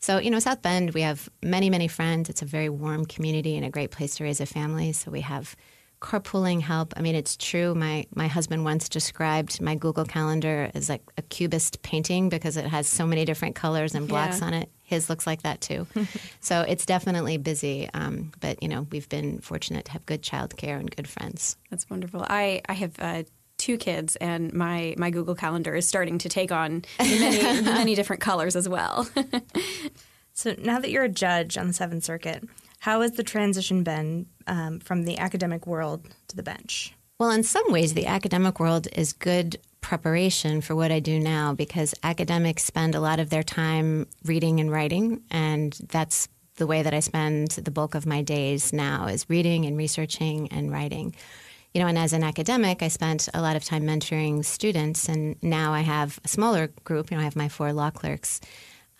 So, 0.00 0.18
you 0.18 0.30
know, 0.30 0.38
South 0.38 0.60
Bend, 0.60 0.92
we 0.92 1.00
have 1.00 1.30
many, 1.42 1.70
many 1.70 1.88
friends. 1.88 2.28
It's 2.28 2.42
a 2.42 2.46
very 2.46 2.68
warm 2.68 3.06
community 3.06 3.56
and 3.56 3.64
a 3.64 3.70
great 3.70 3.90
place 3.90 4.16
to 4.16 4.24
raise 4.24 4.38
a 4.38 4.44
family. 4.44 4.92
So 4.92 5.10
we 5.10 5.22
have 5.22 5.56
carpooling 6.04 6.60
help. 6.60 6.92
I 6.98 7.00
mean, 7.00 7.14
it's 7.14 7.34
true. 7.38 7.74
My 7.74 8.04
my 8.14 8.26
husband 8.26 8.64
once 8.64 8.90
described 8.90 9.62
my 9.62 9.74
Google 9.74 10.04
Calendar 10.04 10.70
as 10.74 10.90
like 10.90 11.00
a 11.16 11.22
cubist 11.22 11.80
painting 11.80 12.28
because 12.28 12.58
it 12.58 12.66
has 12.66 12.86
so 12.86 13.06
many 13.06 13.24
different 13.24 13.54
colors 13.54 13.94
and 13.94 14.06
blocks 14.06 14.40
yeah. 14.40 14.46
on 14.46 14.54
it. 14.54 14.68
His 14.84 15.08
looks 15.08 15.26
like 15.26 15.42
that 15.42 15.60
too. 15.60 15.86
so 16.40 16.60
it's 16.60 16.86
definitely 16.86 17.38
busy. 17.38 17.88
Um, 17.92 18.32
but 18.40 18.62
you 18.62 18.68
know, 18.68 18.86
we've 18.90 19.08
been 19.08 19.40
fortunate 19.40 19.86
to 19.86 19.92
have 19.92 20.06
good 20.06 20.22
childcare 20.22 20.78
and 20.78 20.94
good 20.94 21.08
friends. 21.08 21.56
That's 21.70 21.88
wonderful. 21.90 22.24
I 22.28 22.62
I 22.68 22.74
have. 22.74 22.94
Uh, 22.98 23.22
two 23.56 23.78
kids, 23.78 24.16
and 24.16 24.52
my 24.52 24.94
my 24.98 25.10
Google 25.10 25.34
Calendar 25.34 25.74
is 25.74 25.88
starting 25.88 26.18
to 26.18 26.28
take 26.28 26.52
on 26.52 26.84
many 26.98 27.62
many 27.62 27.94
different 27.94 28.20
colors 28.20 28.56
as 28.56 28.68
well. 28.68 29.08
so 30.34 30.54
now 30.58 30.80
that 30.80 30.90
you're 30.90 31.04
a 31.04 31.08
judge 31.08 31.56
on 31.56 31.66
the 31.66 31.72
Seventh 31.72 32.04
Circuit, 32.04 32.44
how 32.80 33.00
has 33.00 33.12
the 33.12 33.22
transition 33.22 33.82
been 33.82 34.26
um, 34.46 34.80
from 34.80 35.04
the 35.04 35.16
academic 35.18 35.66
world 35.66 36.06
to 36.28 36.36
the 36.36 36.42
bench? 36.42 36.94
Well, 37.18 37.30
in 37.30 37.42
some 37.42 37.70
ways, 37.72 37.94
the 37.94 38.06
academic 38.06 38.60
world 38.60 38.88
is 38.92 39.12
good 39.12 39.58
preparation 39.84 40.62
for 40.62 40.74
what 40.74 40.90
I 40.90 40.98
do 40.98 41.20
now 41.20 41.52
because 41.52 41.94
academics 42.02 42.64
spend 42.64 42.94
a 42.94 43.00
lot 43.00 43.20
of 43.20 43.28
their 43.28 43.42
time 43.42 44.06
reading 44.24 44.58
and 44.58 44.72
writing, 44.72 45.22
and 45.30 45.74
that's 45.88 46.28
the 46.56 46.66
way 46.66 46.82
that 46.82 46.94
I 46.94 47.00
spend 47.00 47.50
the 47.50 47.70
bulk 47.70 47.94
of 47.94 48.06
my 48.06 48.22
days 48.22 48.72
now 48.72 49.06
is 49.06 49.28
reading 49.28 49.66
and 49.66 49.76
researching 49.76 50.48
and 50.50 50.72
writing 50.72 51.14
you 51.74 51.80
know, 51.80 51.88
and 51.88 51.98
as 51.98 52.12
an 52.12 52.22
academic, 52.22 52.82
I 52.82 52.88
spent 52.88 53.28
a 53.34 53.42
lot 53.42 53.56
of 53.56 53.64
time 53.64 53.82
mentoring 53.82 54.44
students, 54.44 55.08
and 55.08 55.36
now 55.42 55.72
I 55.72 55.80
have 55.80 56.20
a 56.24 56.28
smaller 56.28 56.68
group. 56.84 57.10
You 57.10 57.16
know, 57.16 57.20
I 57.20 57.24
have 57.24 57.34
my 57.34 57.48
four 57.48 57.72
law 57.72 57.90
clerks. 57.90 58.40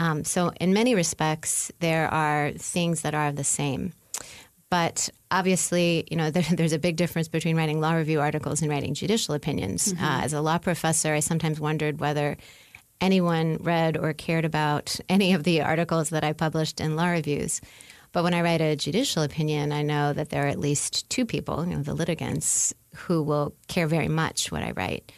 Um, 0.00 0.24
so, 0.24 0.50
in 0.60 0.72
many 0.72 0.96
respects, 0.96 1.70
there 1.78 2.08
are 2.08 2.50
things 2.58 3.02
that 3.02 3.14
are 3.14 3.30
the 3.30 3.44
same. 3.44 3.92
But 4.70 5.08
obviously, 5.30 6.06
you 6.10 6.16
know, 6.16 6.30
there, 6.32 6.44
there's 6.50 6.72
a 6.72 6.78
big 6.78 6.96
difference 6.96 7.28
between 7.28 7.56
writing 7.56 7.80
law 7.80 7.92
review 7.94 8.20
articles 8.20 8.62
and 8.62 8.70
writing 8.70 8.94
judicial 8.94 9.34
opinions. 9.34 9.92
Mm-hmm. 9.92 10.04
Uh, 10.04 10.20
as 10.22 10.32
a 10.32 10.40
law 10.40 10.58
professor, 10.58 11.14
I 11.14 11.20
sometimes 11.20 11.60
wondered 11.60 12.00
whether 12.00 12.36
anyone 13.00 13.58
read 13.60 13.96
or 13.96 14.12
cared 14.12 14.44
about 14.44 14.98
any 15.08 15.34
of 15.34 15.44
the 15.44 15.62
articles 15.62 16.10
that 16.10 16.24
I 16.24 16.32
published 16.32 16.80
in 16.80 16.96
law 16.96 17.08
reviews. 17.08 17.60
But 18.12 18.22
when 18.22 18.34
I 18.34 18.42
write 18.42 18.60
a 18.60 18.76
judicial 18.76 19.24
opinion, 19.24 19.72
I 19.72 19.82
know 19.82 20.12
that 20.12 20.28
there 20.28 20.44
are 20.44 20.48
at 20.48 20.60
least 20.60 21.10
two 21.10 21.26
people, 21.26 21.66
you 21.66 21.74
know, 21.74 21.82
the 21.82 21.94
litigants, 21.94 22.72
who 22.94 23.24
will 23.24 23.54
care 23.66 23.88
very 23.88 24.06
much 24.06 24.52
what 24.52 24.62
I 24.62 24.70
write. 24.70 25.10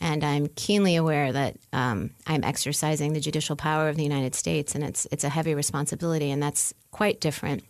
And 0.00 0.22
I'm 0.22 0.46
keenly 0.46 0.94
aware 0.94 1.32
that 1.32 1.56
um, 1.72 2.10
I'm 2.26 2.44
exercising 2.44 3.12
the 3.12 3.20
judicial 3.20 3.56
power 3.56 3.88
of 3.88 3.96
the 3.96 4.04
United 4.04 4.36
States, 4.36 4.76
and 4.76 4.84
it's 4.84 5.06
it's 5.10 5.24
a 5.24 5.28
heavy 5.28 5.54
responsibility, 5.54 6.30
and 6.30 6.40
that's 6.40 6.72
quite 6.92 7.20
different. 7.20 7.64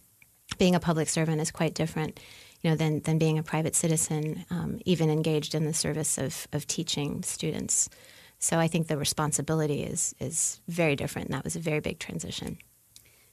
Being 0.57 0.75
a 0.75 0.81
public 0.81 1.09
servant 1.09 1.41
is 1.41 1.51
quite 1.51 1.75
different, 1.75 2.19
you 2.63 2.71
know, 2.71 2.77
than 2.77 3.01
than 3.01 3.19
being 3.19 3.39
a 3.39 3.43
private 3.43 3.77
citizen, 3.77 4.45
um, 4.51 4.81
even 4.85 5.11
engaged 5.11 5.55
in 5.55 5.65
the 5.65 5.75
service 5.75 6.19
of 6.19 6.49
of 6.53 6.67
teaching 6.67 7.23
students. 7.23 7.89
So 8.41 8.59
I 8.59 8.69
think 8.69 8.87
the 8.87 8.97
responsibility 8.97 9.83
is 9.83 10.15
is 10.19 10.61
very 10.69 10.97
different, 10.97 11.29
and 11.29 11.35
that 11.35 11.45
was 11.45 11.57
a 11.57 11.61
very 11.61 11.81
big 11.81 11.99
transition. 11.99 12.59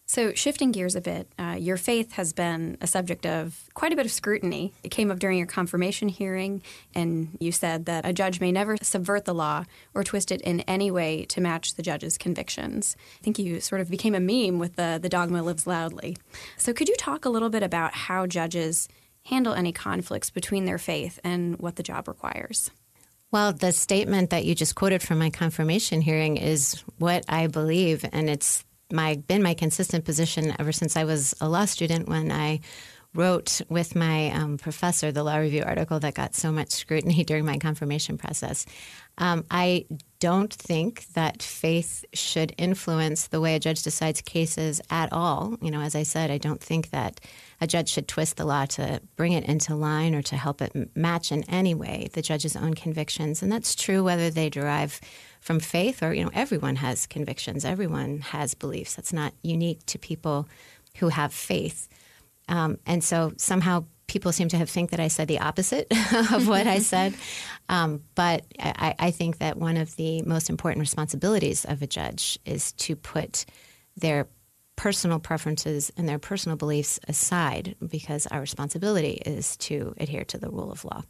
So, 0.08 0.34
shifting 0.34 0.72
gears 0.72 0.96
a 0.96 1.02
bit, 1.02 1.32
uh, 1.40 1.56
your 1.60 1.78
faith 1.78 2.12
has 2.14 2.32
been 2.32 2.78
a 2.80 2.86
subject 2.86 3.26
of 3.26 3.64
quite 3.74 3.92
a 3.92 3.96
bit 3.96 4.06
of 4.06 4.12
scrutiny. 4.12 4.72
It 4.84 4.90
came 4.90 5.10
up 5.10 5.18
during 5.18 5.40
your 5.40 5.48
confirmation 5.48 6.10
hearing, 6.10 6.62
and 6.94 7.36
you 7.40 7.52
said 7.52 7.86
that 7.86 8.06
a 8.06 8.14
judge 8.14 8.40
may 8.40 8.52
never 8.52 8.78
subvert 8.84 9.26
the 9.26 9.34
law 9.34 9.66
or 9.96 10.04
twist 10.04 10.32
it 10.32 10.42
in 10.42 10.60
any 10.62 10.92
way 10.92 11.26
to 11.26 11.42
match 11.42 11.74
the 11.74 11.82
judge's 11.82 12.20
convictions. 12.20 12.96
I 13.20 13.24
think 13.24 13.40
you 13.40 13.60
sort 13.60 13.82
of 13.82 13.90
became 13.90 14.14
a 14.14 14.20
meme 14.20 14.60
with 14.60 14.76
the, 14.76 15.00
the 15.02 15.10
dogma 15.10 15.42
lives 15.42 15.66
loudly. 15.66 16.18
So, 16.56 16.72
could 16.72 16.88
you 16.88 16.96
talk 16.98 17.26
a 17.26 17.30
little 17.30 17.50
bit 17.50 17.64
about 17.64 17.96
how 17.96 18.28
judges 18.28 18.88
handle 19.24 19.56
any 19.56 19.72
conflicts 19.72 20.30
between 20.30 20.66
their 20.66 20.78
faith 20.78 21.20
and 21.24 21.58
what 21.58 21.78
the 21.78 21.84
job 21.84 22.08
requires? 22.08 22.70
Well, 23.32 23.54
the 23.54 23.72
statement 23.72 24.30
that 24.30 24.46
you 24.46 24.54
just 24.54 24.76
quoted 24.76 25.02
from 25.02 25.18
my 25.18 25.32
confirmation 25.32 26.00
hearing 26.00 26.38
is 26.38 26.84
what 27.00 27.26
I 27.28 27.48
believe, 27.48 28.06
and 28.14 28.30
it's 28.30 28.64
my 28.92 29.16
been 29.28 29.44
my 29.44 29.54
consistent 29.54 30.06
position 30.06 30.54
ever 30.60 30.72
since 30.72 30.96
I 30.96 31.04
was 31.04 31.34
a 31.42 31.50
law 31.50 31.66
student 31.66 32.08
when 32.08 32.32
I 32.32 32.60
wrote 33.16 33.62
with 33.70 33.96
my 33.96 34.30
um, 34.32 34.58
professor 34.58 35.12
the 35.12 35.24
law 35.24 35.38
review 35.38 35.64
article 35.66 36.00
that 36.02 36.14
got 36.14 36.36
so 36.36 36.52
much 36.52 36.72
scrutiny 36.72 37.24
during 37.28 37.46
my 37.46 37.58
confirmation 37.58 38.18
process. 38.18 38.66
Um, 39.18 39.46
I 39.50 39.86
don't 40.20 40.54
think 40.54 41.08
that 41.14 41.42
faith 41.42 42.04
should 42.14 42.54
influence 42.58 43.28
the 43.28 43.40
way 43.40 43.56
a 43.56 43.60
judge 43.60 43.84
decides 43.84 44.22
cases 44.22 44.82
at 44.90 45.12
all. 45.14 45.56
You 45.62 45.72
know, 45.72 45.82
as 45.82 45.96
I 45.96 46.04
said, 46.04 46.30
I 46.30 46.38
don't 46.38 46.62
think 46.62 46.90
that 46.90 47.22
a 47.62 47.68
judge 47.68 47.90
should 47.90 48.08
twist 48.08 48.38
the 48.38 48.46
law 48.46 48.66
to 48.66 49.02
bring 49.16 49.34
it 49.34 49.46
into 49.46 49.76
line 49.76 50.14
or 50.14 50.22
to 50.24 50.36
help 50.36 50.62
it 50.62 50.96
match 50.96 51.32
in 51.32 51.44
any 51.50 51.74
way 51.74 52.10
the 52.14 52.22
judge's 52.22 52.56
own 52.56 52.74
convictions. 52.74 53.42
And 53.42 53.52
that's 53.52 53.76
true 53.76 54.04
whether 54.04 54.30
they 54.30 54.50
derive 54.50 55.00
from 55.40 55.60
faith 55.60 56.04
or, 56.04 56.14
you 56.14 56.24
know, 56.24 56.32
everyone 56.34 56.78
has 56.78 57.06
convictions, 57.06 57.66
everyone 57.66 58.20
has 58.20 58.54
beliefs. 58.54 58.96
That's 58.96 59.14
not 59.14 59.34
unique 59.42 59.86
to 59.88 59.98
people 59.98 60.48
who 60.98 61.10
have 61.10 61.34
faith. 61.34 61.88
Um, 62.48 62.78
and 62.86 63.04
so 63.04 63.34
somehow 63.38 63.86
people 64.08 64.32
seem 64.32 64.48
to 64.50 64.58
have 64.58 64.70
think 64.70 64.92
that 64.92 65.00
I 65.00 65.08
said 65.08 65.28
the 65.28 65.40
opposite 65.40 65.88
of 66.32 66.48
what 66.48 66.68
I 66.68 66.80
said. 66.80 67.16
Um, 67.68 68.04
but 68.14 68.46
I, 68.60 68.94
I, 69.00 69.10
think 69.10 69.40
that 69.40 69.58
one 69.58 69.76
of 69.76 69.96
the 69.96 70.22
most 70.22 70.52
important 70.52 70.82
responsibilities 70.82 71.66
of 71.66 71.82
a 71.82 71.88
judge 71.88 72.38
is 72.46 72.74
to 72.74 72.96
put 72.96 73.46
their 73.98 74.28
personal 74.76 75.20
preferences 75.20 75.92
and 75.98 76.08
their 76.08 76.20
personal 76.20 76.58
beliefs 76.58 77.00
aside 77.08 77.76
because 77.86 78.28
our 78.28 78.42
responsibility 78.42 79.22
is 79.26 79.56
to 79.58 79.94
adhere 79.98 80.26
to 80.26 80.38
the 80.38 80.50
rule 80.50 80.72
of 80.72 80.86
law. 80.86 81.04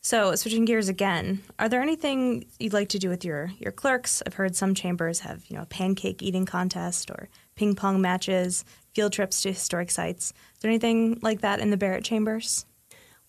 So, 0.00 0.34
switching 0.36 0.64
gears 0.64 0.88
again, 0.88 1.42
are 1.58 1.68
there 1.68 1.82
anything 1.82 2.46
you'd 2.58 2.72
like 2.72 2.88
to 2.90 2.98
do 2.98 3.08
with 3.08 3.24
your, 3.24 3.52
your 3.58 3.72
clerks? 3.72 4.22
I've 4.24 4.34
heard 4.34 4.54
some 4.54 4.74
chambers 4.74 5.20
have, 5.20 5.44
you 5.48 5.56
know, 5.56 5.62
a 5.62 5.66
pancake 5.66 6.22
eating 6.22 6.46
contest 6.46 7.10
or 7.10 7.28
ping 7.56 7.74
pong 7.74 8.00
matches, 8.00 8.64
field 8.94 9.12
trips 9.12 9.42
to 9.42 9.52
historic 9.52 9.90
sites. 9.90 10.32
Is 10.54 10.60
there 10.60 10.70
anything 10.70 11.18
like 11.20 11.40
that 11.40 11.60
in 11.60 11.70
the 11.70 11.76
Barrett 11.76 12.04
chambers? 12.04 12.64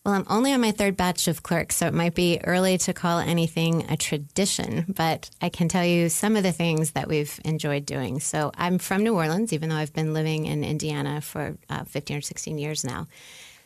Well, 0.06 0.14
I'm 0.14 0.26
only 0.30 0.54
on 0.54 0.62
my 0.62 0.72
third 0.72 0.96
batch 0.96 1.28
of 1.28 1.44
clerks, 1.44 1.76
so 1.76 1.86
it 1.88 1.94
might 1.94 2.16
be 2.16 2.40
early 2.46 2.78
to 2.80 2.94
call 2.94 3.20
anything 3.20 3.86
a 3.92 3.98
tradition, 3.98 4.86
but 4.88 5.30
I 5.42 5.50
can 5.50 5.68
tell 5.68 5.84
you 5.84 6.08
some 6.08 6.38
of 6.38 6.44
the 6.44 6.54
things 6.54 6.92
that 6.92 7.10
we've 7.10 7.38
enjoyed 7.44 7.86
doing. 7.86 8.22
So 8.22 8.52
I'm 8.56 8.80
from 8.80 9.04
New 9.04 9.14
Orleans, 9.14 9.52
even 9.52 9.68
though 9.68 9.76
I've 9.76 9.94
been 9.94 10.14
living 10.14 10.46
in 10.46 10.64
Indiana 10.64 11.20
for 11.20 11.58
uh, 11.70 11.84
15 11.84 12.18
or 12.18 12.22
16 12.22 12.58
years 12.58 12.86
now. 12.86 13.08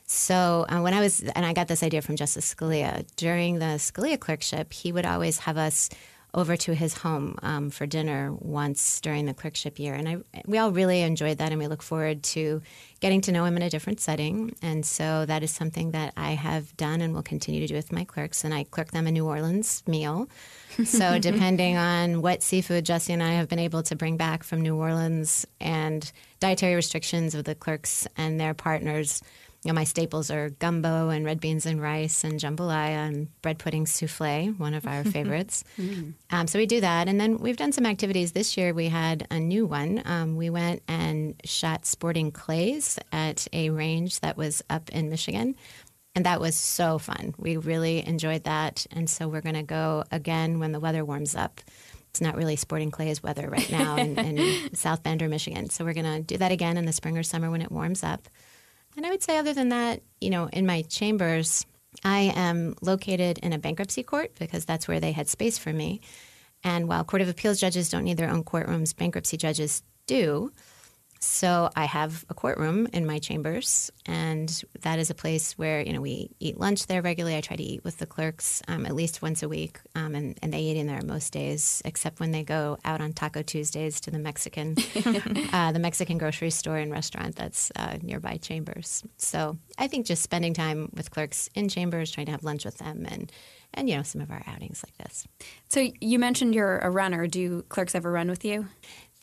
So 0.05 0.65
uh, 0.67 0.81
when 0.81 0.95
I 0.95 1.01
was, 1.01 1.21
and 1.21 1.45
I 1.45 1.53
got 1.53 1.67
this 1.67 1.83
idea 1.83 2.01
from 2.01 2.15
Justice 2.15 2.53
Scalia, 2.53 3.05
during 3.15 3.59
the 3.59 3.77
Scalia 3.77 4.19
clerkship, 4.19 4.73
he 4.73 4.91
would 4.91 5.05
always 5.05 5.37
have 5.39 5.57
us 5.57 5.89
over 6.33 6.57
to 6.57 6.73
his 6.73 6.95
home 6.95 7.37
um, 7.43 7.69
for 7.69 7.85
dinner 7.85 8.33
once 8.33 8.99
during 9.01 9.25
the 9.25 9.33
clerkship 9.33 9.77
year, 9.77 9.93
and 9.93 10.09
I 10.09 10.17
we 10.45 10.57
all 10.57 10.71
really 10.71 11.01
enjoyed 11.01 11.37
that, 11.37 11.51
and 11.51 11.59
we 11.59 11.67
look 11.67 11.83
forward 11.83 12.23
to 12.23 12.61
getting 12.99 13.21
to 13.21 13.31
know 13.31 13.45
him 13.45 13.57
in 13.57 13.63
a 13.63 13.69
different 13.69 13.99
setting. 13.99 14.55
And 14.61 14.85
so 14.85 15.25
that 15.25 15.43
is 15.43 15.51
something 15.51 15.91
that 15.91 16.13
I 16.15 16.31
have 16.31 16.75
done 16.77 17.01
and 17.01 17.13
will 17.13 17.21
continue 17.21 17.59
to 17.59 17.67
do 17.67 17.75
with 17.75 17.91
my 17.91 18.03
clerks, 18.03 18.43
and 18.43 18.53
I 18.53 18.63
clerk 18.63 18.91
them 18.91 19.07
a 19.07 19.11
New 19.11 19.27
Orleans 19.27 19.83
meal. 19.87 20.29
So 20.85 21.19
depending 21.19 21.77
on 21.77 22.21
what 22.21 22.41
seafood 22.41 22.85
Jesse 22.85 23.13
and 23.13 23.21
I 23.21 23.33
have 23.33 23.49
been 23.49 23.59
able 23.59 23.83
to 23.83 23.95
bring 23.95 24.17
back 24.17 24.43
from 24.43 24.61
New 24.61 24.75
Orleans 24.75 25.45
and 25.59 26.11
dietary 26.39 26.75
restrictions 26.75 27.35
of 27.35 27.43
the 27.43 27.55
clerks 27.55 28.07
and 28.17 28.39
their 28.39 28.53
partners 28.53 29.21
you 29.63 29.71
know, 29.71 29.75
my 29.75 29.85
staples 29.85 30.29
are 30.29 30.49
gumbo 30.49 31.09
and 31.09 31.23
red 31.25 31.39
beans 31.39 31.65
and 31.65 31.81
rice 31.81 32.25
and 32.25 32.39
jambalaya 32.39 33.07
and 33.07 33.41
bread 33.41 33.59
pudding 33.59 33.85
souffle, 33.85 34.53
one 34.57 34.73
of 34.73 34.85
our 34.85 35.03
favorites. 35.15 35.63
Mm. 35.79 36.13
Um, 36.31 36.47
so 36.47 36.59
we 36.59 36.65
do 36.65 36.81
that. 36.81 37.07
And 37.07 37.19
then 37.19 37.37
we've 37.37 37.55
done 37.55 37.71
some 37.71 37.85
activities. 37.85 38.33
This 38.33 38.57
year 38.57 38.73
we 38.73 38.89
had 38.89 39.25
a 39.31 39.39
new 39.39 39.65
one. 39.65 40.01
Um, 40.05 40.35
we 40.35 40.49
went 40.49 40.83
and 40.89 41.35
shot 41.45 41.85
sporting 41.85 42.31
clays 42.31 42.99
at 43.13 43.47
a 43.53 43.69
range 43.69 44.19
that 44.19 44.35
was 44.35 44.61
up 44.69 44.89
in 44.89 45.09
Michigan. 45.09 45.55
And 46.15 46.25
that 46.25 46.41
was 46.41 46.55
so 46.55 46.99
fun. 46.99 47.33
We 47.37 47.57
really 47.57 48.05
enjoyed 48.05 48.43
that. 48.43 48.85
And 48.91 49.09
so 49.09 49.27
we're 49.27 49.41
going 49.41 49.55
to 49.55 49.63
go 49.63 50.03
again 50.11 50.59
when 50.59 50.73
the 50.73 50.79
weather 50.79 51.05
warms 51.05 51.35
up. 51.35 51.61
It's 52.09 52.21
not 52.21 52.35
really 52.35 52.57
sporting 52.57 52.91
clays 52.91 53.23
weather 53.23 53.49
right 53.49 53.71
now 53.71 53.95
in, 53.95 54.19
in 54.19 54.73
South 54.75 55.01
Bend 55.01 55.23
or 55.23 55.29
Michigan. 55.29 55.69
So 55.69 55.83
we're 55.83 55.93
going 55.93 56.05
to 56.05 56.21
do 56.21 56.37
that 56.37 56.51
again 56.51 56.77
in 56.77 56.85
the 56.85 56.93
spring 56.93 57.17
or 57.17 57.23
summer 57.23 57.49
when 57.49 57.63
it 57.63 57.71
warms 57.71 58.03
up. 58.03 58.27
And 58.95 59.05
I 59.05 59.09
would 59.09 59.23
say, 59.23 59.37
other 59.37 59.53
than 59.53 59.69
that, 59.69 60.01
you 60.21 60.29
know, 60.29 60.47
in 60.47 60.65
my 60.65 60.83
chambers, 60.83 61.65
I 62.03 62.31
am 62.35 62.75
located 62.81 63.39
in 63.39 63.53
a 63.53 63.57
bankruptcy 63.59 64.03
court 64.03 64.33
because 64.37 64.65
that's 64.65 64.87
where 64.87 64.99
they 64.99 65.11
had 65.11 65.27
space 65.27 65.57
for 65.57 65.73
me. 65.73 66.01
And 66.63 66.87
while 66.87 67.03
Court 67.03 67.21
of 67.21 67.29
Appeals 67.29 67.59
judges 67.59 67.89
don't 67.89 68.03
need 68.03 68.17
their 68.17 68.29
own 68.29 68.43
courtrooms, 68.43 68.95
bankruptcy 68.95 69.37
judges 69.37 69.83
do. 70.07 70.51
So 71.23 71.69
I 71.75 71.85
have 71.85 72.25
a 72.29 72.33
courtroom 72.33 72.87
in 72.91 73.05
my 73.05 73.17
chambers, 73.17 73.91
and 74.05 74.63
that 74.81 74.99
is 74.99 75.09
a 75.09 75.15
place 75.15 75.57
where 75.57 75.81
you 75.81 75.93
know 75.93 76.01
we 76.01 76.29
eat 76.39 76.59
lunch 76.59 76.87
there 76.87 77.01
regularly. 77.01 77.37
I 77.37 77.41
try 77.41 77.55
to 77.55 77.63
eat 77.63 77.83
with 77.83 77.97
the 77.97 78.05
clerks 78.05 78.61
um, 78.67 78.85
at 78.85 78.93
least 78.93 79.21
once 79.21 79.41
a 79.41 79.47
week, 79.47 79.79
um, 79.95 80.15
and, 80.15 80.37
and, 80.41 80.53
they 80.53 80.59
eat 80.59 80.77
in 80.77 80.85
there 80.85 81.01
most 81.01 81.31
days, 81.31 81.81
except 81.85 82.19
when 82.19 82.31
they 82.31 82.43
go 82.43 82.77
out 82.83 82.99
on 82.99 83.13
Taco 83.13 83.41
Tuesdays 83.41 84.01
to 84.01 84.11
the 84.11 84.19
Mexican, 84.19 84.75
uh, 85.53 85.71
the 85.71 85.79
Mexican 85.79 86.17
grocery 86.17 86.49
store 86.49 86.77
and 86.77 86.91
restaurant 86.91 87.37
that's 87.37 87.71
uh, 87.77 87.97
nearby 88.01 88.35
chambers. 88.37 89.03
So 89.17 89.57
I 89.77 89.87
think 89.87 90.05
just 90.05 90.23
spending 90.23 90.53
time 90.53 90.89
with 90.93 91.09
clerks 91.09 91.49
in 91.55 91.69
chambers, 91.69 92.11
trying 92.11 92.25
to 92.25 92.33
have 92.33 92.43
lunch 92.43 92.65
with 92.65 92.79
them, 92.79 93.05
and 93.09 93.31
and 93.73 93.89
you 93.89 93.95
know 93.97 94.03
some 94.03 94.21
of 94.21 94.29
our 94.29 94.43
outings 94.45 94.83
like 94.85 94.97
this. 94.97 95.27
So 95.69 95.89
you 95.99 96.19
mentioned 96.19 96.53
you're 96.53 96.79
a 96.79 96.89
runner. 96.89 97.27
Do 97.27 97.63
clerks 97.63 97.95
ever 97.95 98.11
run 98.11 98.29
with 98.29 98.45
you? 98.45 98.67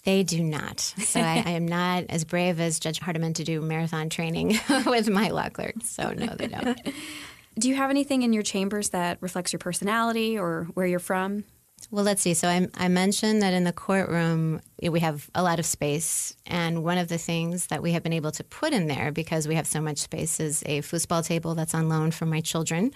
They 0.05 0.23
do 0.23 0.43
not. 0.43 0.81
So 0.81 1.21
I, 1.21 1.43
I, 1.45 1.51
am 1.51 1.67
not 1.67 2.05
as 2.09 2.25
brave 2.25 2.59
as 2.59 2.81
Judge 2.81 2.99
Hardiman 2.99 3.35
to 3.35 3.45
do 3.45 3.61
marathon 3.61 4.09
training 4.09 4.59
with 4.87 5.11
my 5.11 5.29
law 5.29 5.51
clerks. 5.51 5.91
So 5.91 6.13
no, 6.13 6.35
they 6.35 6.47
don't. 6.47 6.81
Do 7.59 7.69
you 7.69 7.75
have 7.75 7.91
anything 7.91 8.23
in 8.23 8.33
your 8.33 8.43
chambers 8.43 8.91
that 8.91 9.19
reflects 9.21 9.53
your 9.53 9.59
personality 9.59 10.39
or 10.39 10.69
where 10.75 10.87
you're 10.87 10.99
from? 10.99 11.45
Well, 11.91 12.05
let's 12.05 12.23
see. 12.23 12.35
So 12.35 12.49
I, 12.49 12.69
I, 12.75 12.89
mentioned 12.89 13.43
that 13.43 13.55
in 13.55 13.65
the 13.65 13.73
courtroom 13.73 14.61
we 14.83 15.01
have 15.01 15.31
a 15.35 15.43
lot 15.43 15.59
of 15.59 15.67
space, 15.67 16.37
and 16.47 16.85
one 16.85 16.99
of 16.99 17.09
the 17.09 17.19
things 17.19 17.69
that 17.69 17.83
we 17.83 17.93
have 17.93 18.03
been 18.03 18.13
able 18.13 18.33
to 18.33 18.45
put 18.45 18.73
in 18.73 18.87
there 18.87 19.11
because 19.11 19.49
we 19.49 19.55
have 19.55 19.67
so 19.67 19.81
much 19.81 19.99
space 19.99 20.41
is 20.41 20.63
a 20.67 20.83
foosball 20.83 21.25
table 21.27 21.55
that's 21.55 21.75
on 21.75 21.89
loan 21.89 22.11
from 22.11 22.29
my 22.29 22.41
children 22.41 22.93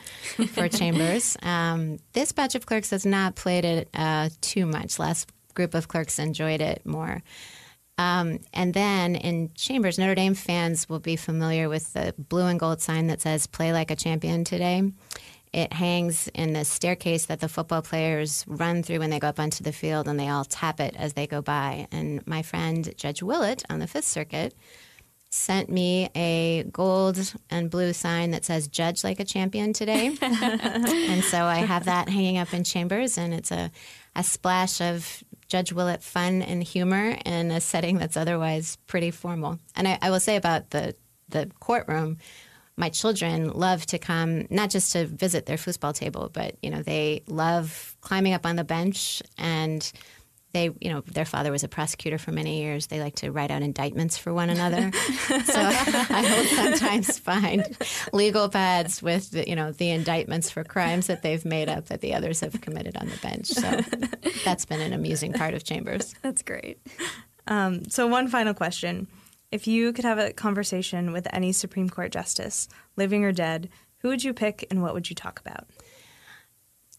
for 0.53 0.69
chambers. 0.69 1.37
Um, 1.43 1.99
this 2.13 2.33
batch 2.33 2.55
of 2.55 2.67
clerks 2.67 2.91
has 2.91 3.07
not 3.07 3.37
played 3.37 3.65
it 3.65 3.89
uh, 3.95 4.29
too 4.41 4.67
much. 4.67 4.99
Last 4.99 5.29
group 5.55 5.75
of 5.75 5.89
clerks 5.89 6.19
enjoyed 6.19 6.61
it 6.61 6.85
more. 6.85 7.23
Um, 7.97 8.41
and 8.53 8.75
then 8.75 9.15
in 9.15 9.51
Chambers, 9.55 9.99
Notre 9.99 10.15
Dame 10.15 10.35
fans 10.35 10.89
will 10.89 10.99
be 10.99 11.17
familiar 11.17 11.69
with 11.69 11.93
the 11.93 12.15
blue 12.19 12.47
and 12.47 12.59
gold 12.59 12.81
sign 12.81 13.07
that 13.07 13.21
says 13.21 13.47
"Play 13.47 13.73
like 13.73 13.91
a 13.91 13.97
champion 13.97 14.45
today." 14.45 14.93
It 15.53 15.73
hangs 15.73 16.27
in 16.35 16.53
the 16.53 16.65
staircase 16.65 17.27
that 17.27 17.39
the 17.39 17.49
football 17.49 17.83
players 17.83 18.45
run 18.49 18.83
through 18.83 18.99
when 18.99 19.11
they 19.11 19.21
go 19.21 19.29
up 19.29 19.39
onto 19.39 19.63
the 19.63 19.73
field, 19.73 20.09
and 20.09 20.19
they 20.19 20.29
all 20.29 20.45
tap 20.45 20.81
it 20.81 20.97
as 20.97 21.13
they 21.13 21.29
go 21.29 21.41
by. 21.41 21.87
And 21.93 22.27
my 22.27 22.43
friend 22.43 22.93
Judge 22.97 23.23
Willett 23.23 23.63
on 23.71 23.79
the 23.79 23.87
Fifth 23.87 24.07
Circuit 24.07 24.55
sent 25.31 25.69
me 25.69 26.09
a 26.17 26.65
gold 26.73 27.33
and 27.51 27.71
blue 27.71 27.93
sign 27.93 28.33
that 28.33 28.45
says 28.45 28.67
"Judge 28.67 29.05
like 29.05 29.21
a 29.21 29.25
champion 29.25 29.73
today," 29.73 30.17
and 30.21 31.23
so 31.23 31.45
I 31.45 31.59
have 31.59 31.85
that 31.85 32.09
hanging 32.09 32.39
up 32.39 32.53
in 32.53 32.65
Chambers, 32.65 33.17
and 33.17 33.33
it's 33.33 33.53
a 33.53 33.71
a 34.17 34.25
splash 34.25 34.81
of 34.81 35.23
Judge 35.55 35.73
Willett 35.73 36.03
fun 36.03 36.43
and 36.43 36.65
humor 36.65 37.17
in 37.25 37.53
a 37.53 37.61
setting 37.61 37.99
that's 37.99 38.17
otherwise 38.17 38.77
pretty 38.89 39.13
formal. 39.13 39.61
And 39.77 39.87
I, 39.87 40.01
I 40.03 40.11
will 40.11 40.19
say 40.19 40.35
about 40.35 40.71
the 40.71 40.97
the 41.29 41.49
courtroom, 41.61 42.19
my 42.77 42.89
children 42.89 43.53
love 43.53 43.87
to 43.87 44.01
come 44.01 44.49
not 44.51 44.71
just 44.71 44.91
to 44.95 45.07
visit 45.07 45.47
their 45.47 45.57
foosball 45.57 45.95
table, 45.95 46.29
but 46.33 46.57
you 46.61 46.71
know 46.71 46.83
they 46.83 47.23
love 47.29 47.97
climbing 48.01 48.33
up 48.33 48.45
on 48.45 48.57
the 48.57 48.65
bench 48.65 49.23
and 49.39 49.93
they, 50.55 50.71
you 50.81 50.91
know, 50.91 51.01
their 51.01 51.25
father 51.25 51.51
was 51.51 51.65
a 51.65 51.69
prosecutor 51.69 52.17
for 52.17 52.31
many 52.31 52.63
years. 52.63 52.87
They 52.87 53.01
like 53.01 53.17
to 53.17 53.33
write 53.33 53.51
out 53.51 53.61
indictments 53.61 54.17
for 54.17 54.33
one 54.33 54.49
another. 54.51 54.93
so 55.29 55.53
I 55.57 56.23
will 56.23 56.45
sometimes 56.57 57.19
find 57.19 57.77
legal 58.13 58.49
pads 58.49 59.03
with, 59.03 59.33
the, 59.33 59.47
you 59.49 59.57
know, 59.57 59.73
the 59.73 59.91
indictments 59.91 60.51
for 60.51 60.63
crimes 60.63 61.09
that 61.09 61.23
they've 61.23 61.45
made 61.45 61.69
up 61.69 61.87
that 61.87 62.01
the 62.01 62.15
others 62.15 62.41
have 62.41 62.61
committed 62.61 62.97
on 62.97 63.09
the 63.09 63.17
bench. 63.17 63.49
So 63.49 63.81
that's 64.45 64.65
been 64.65 64.81
an 64.81 64.93
amusing 64.93 65.33
part 65.33 65.55
of 65.55 65.65
Chambers. 65.65 66.15
That's 66.23 66.43
great. 66.43 66.79
Um, 67.49 67.85
so 67.91 68.07
one 68.07 68.29
final 68.29 68.55
question: 68.55 69.09
If 69.51 69.67
you 69.67 69.93
could 69.93 70.05
have 70.05 70.19
a 70.19 70.33
conversation 70.33 71.13
with 71.13 71.27
any 71.33 71.51
Supreme 71.51 71.91
Court 71.91 72.13
justice, 72.13 72.69
living 72.97 73.25
or 73.25 73.33
dead, 73.33 73.69
who 73.99 74.09
would 74.09 74.23
you 74.23 74.33
pick, 74.33 74.67
and 74.71 74.83
what 74.83 74.95
would 74.95 75.11
you 75.11 75.17
talk 75.17 75.41
about? 75.41 75.67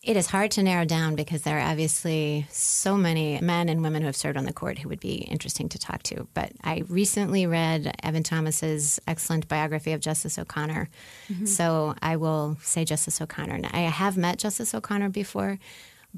It 0.05 0.17
is 0.17 0.27
hard 0.27 0.51
to 0.51 0.61
narrow 0.61 0.85
down 0.85 1.15
because 1.15 1.41
there 1.41 1.57
are 1.57 1.67
obviously 1.67 2.45
so 2.51 2.95
many 2.95 3.41
men 3.41 3.69
and 3.69 3.81
women 3.81 4.03
who 4.03 4.05
have 4.05 4.15
served 4.15 4.37
on 4.37 4.45
the 4.45 4.53
court 4.53 4.77
who 4.77 4.87
would 4.87 4.99
be 4.99 5.15
interesting 5.15 5.67
to 5.69 5.79
talk 5.79 6.03
to. 6.03 6.27
But 6.35 6.51
I 6.63 6.83
recently 6.87 7.47
read 7.47 7.91
Evan 8.03 8.21
Thomas's 8.21 8.99
excellent 9.07 9.47
biography 9.47 9.93
of 9.93 10.01
Justice 10.01 10.37
O'Connor. 10.37 10.89
Mm-hmm. 11.27 11.47
So 11.47 11.95
I 12.03 12.17
will 12.17 12.55
say 12.61 12.85
Justice 12.85 13.19
O'Connor. 13.19 13.61
I 13.73 13.79
have 13.79 14.15
met 14.15 14.37
Justice 14.37 14.75
O'Connor 14.75 15.09
before, 15.09 15.57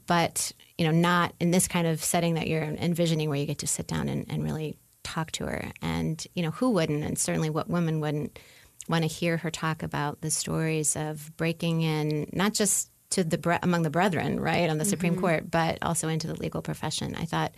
but 0.05 0.51
you 0.77 0.83
know, 0.83 0.91
not 0.91 1.33
in 1.39 1.51
this 1.51 1.69
kind 1.69 1.87
of 1.87 2.03
setting 2.03 2.33
that 2.33 2.47
you're 2.47 2.63
envisioning 2.63 3.29
where 3.29 3.39
you 3.39 3.45
get 3.45 3.59
to 3.59 3.67
sit 3.67 3.87
down 3.87 4.09
and, 4.09 4.25
and 4.27 4.43
really 4.43 4.75
talk 5.03 5.31
to 5.31 5.45
her. 5.45 5.71
And, 5.81 6.27
you 6.35 6.43
know, 6.43 6.51
who 6.51 6.71
wouldn't, 6.71 7.05
and 7.05 7.17
certainly 7.17 7.49
what 7.49 7.69
woman 7.69 8.01
wouldn't 8.01 8.37
want 8.89 9.03
to 9.03 9.07
hear 9.07 9.37
her 9.37 9.49
talk 9.49 9.81
about 9.81 10.19
the 10.19 10.29
stories 10.29 10.97
of 10.97 11.31
breaking 11.37 11.83
in 11.83 12.29
not 12.33 12.53
just 12.53 12.89
to 13.11 13.23
the 13.23 13.59
among 13.63 13.83
the 13.83 13.89
brethren, 13.89 14.39
right, 14.39 14.69
on 14.69 14.77
the 14.77 14.83
mm-hmm. 14.83 14.89
Supreme 14.89 15.19
Court, 15.19 15.49
but 15.49 15.77
also 15.81 16.07
into 16.07 16.27
the 16.27 16.35
legal 16.35 16.61
profession. 16.61 17.15
I 17.15 17.25
thought, 17.25 17.53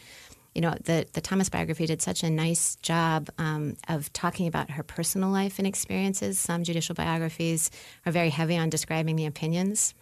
you 0.54 0.62
know, 0.62 0.76
the 0.84 1.08
the 1.14 1.22
Thomas 1.22 1.50
biography 1.50 1.86
did 1.86 2.02
such 2.02 2.24
a 2.24 2.30
nice 2.30 2.76
job 2.78 3.30
um, 3.38 3.76
of 3.88 4.12
talking 4.14 4.48
about 4.48 4.72
her 4.72 4.84
personal 4.84 5.30
life 5.30 5.58
and 5.58 5.68
experiences. 5.68 6.40
Some 6.40 6.64
judicial 6.64 6.96
biographies 6.96 7.72
are 8.06 8.12
very 8.12 8.30
heavy 8.30 8.58
on 8.58 8.70
describing 8.70 9.16
the 9.16 9.26
opinions, 9.26 9.94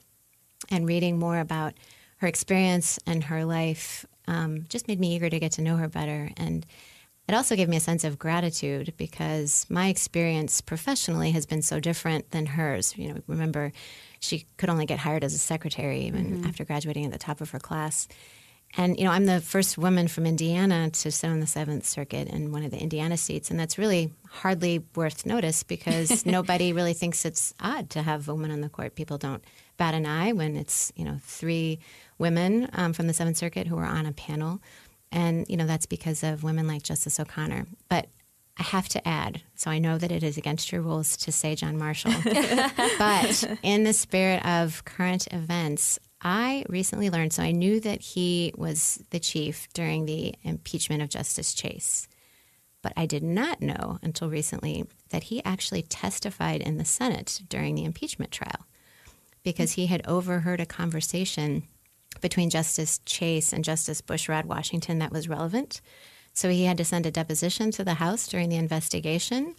and 0.70 0.88
reading 0.88 1.18
more 1.18 1.40
about 1.40 1.74
her 2.18 2.28
experience 2.28 3.00
and 3.06 3.24
her 3.26 3.46
life 3.46 4.06
um, 4.28 4.66
just 4.70 4.88
made 4.88 5.00
me 5.00 5.16
eager 5.16 5.30
to 5.30 5.40
get 5.40 5.54
to 5.54 5.62
know 5.62 5.78
her 5.78 5.88
better 5.88 6.32
and. 6.38 6.66
It 7.28 7.34
also 7.34 7.56
gave 7.56 7.68
me 7.68 7.76
a 7.76 7.82
sense 7.82 8.04
of 8.04 8.18
gratitude 8.18 8.94
because 8.96 9.66
my 9.70 9.88
experience 9.90 10.62
professionally 10.62 11.32
has 11.32 11.46
been 11.46 11.62
so 11.62 11.80
different 11.80 12.32
than 12.32 12.46
hers. 12.46 12.98
You 12.98 13.14
know, 13.14 13.22
remember 13.28 13.74
she 14.20 14.46
could 14.58 14.70
only 14.70 14.86
get 14.86 15.00
hired 15.00 15.24
as 15.24 15.34
a 15.34 15.38
secretary 15.38 16.02
even 16.02 16.26
mm-hmm. 16.26 16.48
after 16.48 16.64
graduating 16.64 17.06
at 17.06 17.12
the 17.12 17.18
top 17.18 17.42
of 17.42 17.50
her 17.50 17.60
class. 17.60 18.08
And, 18.76 18.98
you 18.98 19.06
know, 19.06 19.12
I'm 19.12 19.26
the 19.26 19.40
first 19.40 19.78
woman 19.78 20.08
from 20.08 20.26
Indiana 20.26 20.90
to 20.90 21.12
sit 21.12 21.30
on 21.30 21.40
the 21.40 21.48
Seventh 21.48 21.86
Circuit 21.86 22.28
in 22.28 22.52
one 22.52 22.64
of 22.64 22.72
the 22.72 22.78
Indiana 22.78 23.16
seats. 23.16 23.50
And 23.50 23.60
that's 23.60 23.78
really 23.78 24.14
hardly 24.30 24.84
worth 24.96 25.26
notice 25.26 25.64
because 25.64 26.26
nobody 26.26 26.74
really 26.74 26.94
thinks 26.94 27.24
it's 27.24 27.54
odd 27.60 27.90
to 27.92 28.02
have 28.02 28.28
a 28.28 28.34
woman 28.34 28.52
on 28.52 28.62
the 28.62 28.70
court. 28.70 28.96
People 28.96 29.18
don't 29.18 29.44
bat 29.78 29.94
an 29.94 30.06
eye 30.06 30.34
when 30.34 30.58
it's, 30.58 30.92
you 30.96 31.06
know, 31.06 31.20
three 31.24 31.80
women 32.18 32.70
um, 32.74 32.94
from 32.94 33.08
the 33.08 33.14
Seventh 33.14 33.38
Circuit 33.38 33.68
who 33.68 33.78
are 33.78 33.86
on 33.86 34.06
a 34.06 34.12
panel. 34.12 34.62
And, 35.12 35.46
you 35.48 35.58
know, 35.58 35.66
that's 35.66 35.86
because 35.86 36.24
of 36.24 36.44
women 36.44 36.68
like 36.68 36.84
Justice 36.84 37.20
O'Connor. 37.20 37.66
But 37.90 38.08
I 38.60 38.64
have 38.64 38.90
to 38.90 39.08
add, 39.08 39.42
so 39.56 39.70
I 39.70 39.78
know 39.78 39.98
that 39.98 40.12
it 40.12 40.24
is 40.24 40.38
against 40.38 40.72
your 40.72 40.82
rules 40.82 41.16
to 41.18 41.32
say 41.32 41.56
John 41.56 41.78
Marshall, 41.78 42.14
but 42.98 43.58
in 43.62 43.84
the 43.84 43.94
spirit 43.94 44.44
of 44.46 44.84
current 44.84 45.28
events, 45.32 46.00
I 46.22 46.66
recently 46.68 47.12
learned, 47.12 47.34
so 47.34 47.44
I 47.44 47.52
knew 47.52 47.80
that 47.82 48.02
he 48.02 48.52
was 48.58 49.04
the 49.12 49.20
chief 49.20 49.68
during 49.74 50.06
the 50.06 50.34
impeachment 50.44 51.04
of 51.04 51.10
Justice 51.10 51.54
Chase. 51.54 52.08
But 52.82 52.94
I 52.98 53.06
did 53.06 53.24
not 53.24 53.62
know 53.62 54.00
until 54.02 54.30
recently 54.30 54.86
that 55.10 55.24
he 55.24 55.44
actually 55.44 55.84
testified 55.84 56.62
in 56.62 56.78
the 56.78 56.86
Senate 56.86 57.42
during 57.50 57.76
the 57.76 57.86
impeachment 57.86 58.32
trial 58.32 58.66
because 59.44 59.74
he 59.74 59.86
had 59.86 60.06
overheard 60.08 60.60
a 60.60 60.66
conversation 60.66 61.68
between 62.22 62.50
Justice 62.50 63.00
Chase 63.06 63.54
and 63.54 63.64
Justice 63.64 64.02
Bushrod 64.02 64.46
Washington 64.46 65.00
that 65.00 65.12
was 65.12 65.30
relevant. 65.30 65.82
So 66.34 66.50
he 66.50 66.66
had 66.66 66.78
to 66.78 66.86
send 66.86 67.06
a 67.06 67.12
deposition 67.12 67.72
to 67.72 67.84
the 67.84 67.96
House 67.96 68.28
during 68.28 68.50
the 68.50 68.58
investigation 68.58 69.56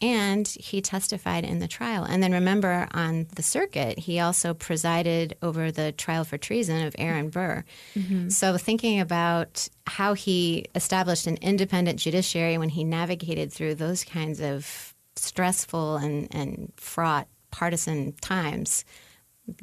and 0.00 0.46
he 0.46 0.82
testified 0.82 1.44
in 1.44 1.58
the 1.58 1.68
trial. 1.68 2.04
And 2.04 2.22
then 2.22 2.32
remember, 2.32 2.86
on 2.92 3.26
the 3.34 3.42
circuit, 3.42 3.98
he 3.98 4.20
also 4.20 4.52
presided 4.52 5.36
over 5.42 5.72
the 5.72 5.92
trial 5.92 6.24
for 6.24 6.36
treason 6.36 6.84
of 6.84 6.94
Aaron 6.98 7.30
Burr. 7.30 7.64
Mm-hmm. 7.94 8.28
So, 8.28 8.58
thinking 8.58 9.00
about 9.00 9.68
how 9.86 10.12
he 10.12 10.66
established 10.74 11.26
an 11.26 11.38
independent 11.40 11.98
judiciary 11.98 12.58
when 12.58 12.68
he 12.68 12.84
navigated 12.84 13.52
through 13.52 13.76
those 13.76 14.04
kinds 14.04 14.40
of 14.40 14.94
stressful 15.16 15.96
and, 15.96 16.28
and 16.30 16.72
fraught 16.76 17.28
partisan 17.50 18.12
times, 18.20 18.84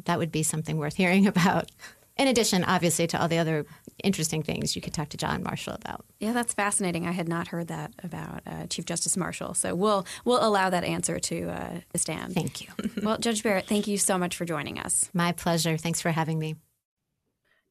that 0.05 0.17
would 0.17 0.31
be 0.31 0.41
something 0.41 0.77
worth 0.77 0.95
hearing 0.95 1.27
about. 1.27 1.69
In 2.15 2.27
addition, 2.27 2.63
obviously, 2.63 3.07
to 3.07 3.19
all 3.19 3.27
the 3.27 3.39
other 3.39 3.65
interesting 4.03 4.43
things 4.43 4.75
you 4.75 4.81
could 4.81 4.93
talk 4.93 5.09
to 5.09 5.17
John 5.17 5.41
Marshall 5.41 5.73
about. 5.73 6.05
Yeah, 6.19 6.31
that's 6.31 6.53
fascinating. 6.53 7.07
I 7.07 7.11
had 7.11 7.27
not 7.27 7.47
heard 7.47 7.69
that 7.69 7.91
about 8.03 8.41
uh, 8.45 8.67
Chief 8.67 8.85
Justice 8.85 9.17
Marshall, 9.17 9.55
so 9.55 9.73
we'll 9.73 10.05
we'll 10.23 10.45
allow 10.45 10.69
that 10.69 10.83
answer 10.83 11.19
to 11.19 11.49
uh, 11.49 11.79
stand. 11.95 12.33
Thank 12.33 12.61
you. 12.61 12.67
well, 13.03 13.17
Judge 13.17 13.41
Barrett, 13.41 13.65
thank 13.65 13.87
you 13.87 13.97
so 13.97 14.17
much 14.19 14.35
for 14.35 14.45
joining 14.45 14.77
us. 14.77 15.09
My 15.13 15.31
pleasure. 15.31 15.75
Thanks 15.75 16.01
for 16.01 16.11
having 16.11 16.37
me. 16.37 16.55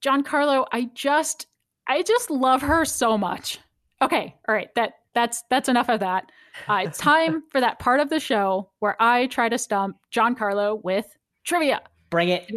Giancarlo, 0.05 0.66
I 0.72 0.90
just 0.92 1.46
I 1.87 2.02
just 2.02 2.28
love 2.31 2.62
her 2.62 2.85
so 2.85 3.16
much. 3.16 3.61
Okay, 4.00 4.35
all 4.48 4.55
right, 4.55 4.74
that 4.74 4.94
that's 5.14 5.44
that's 5.50 5.68
enough 5.68 5.88
of 5.88 6.00
that. 6.00 6.33
Uh, 6.68 6.83
it's 6.87 6.98
time 7.12 7.44
for 7.50 7.61
that 7.61 7.78
part 7.78 8.00
of 8.00 8.11
the 8.11 8.18
show 8.18 8.70
where 8.81 8.96
I 9.00 9.28
try 9.28 9.48
to 9.48 9.59
stump 9.59 9.98
Giancarlo 10.12 10.83
with 10.83 11.07
trivia. 11.44 11.83
Bring 12.11 12.28
it. 12.28 12.50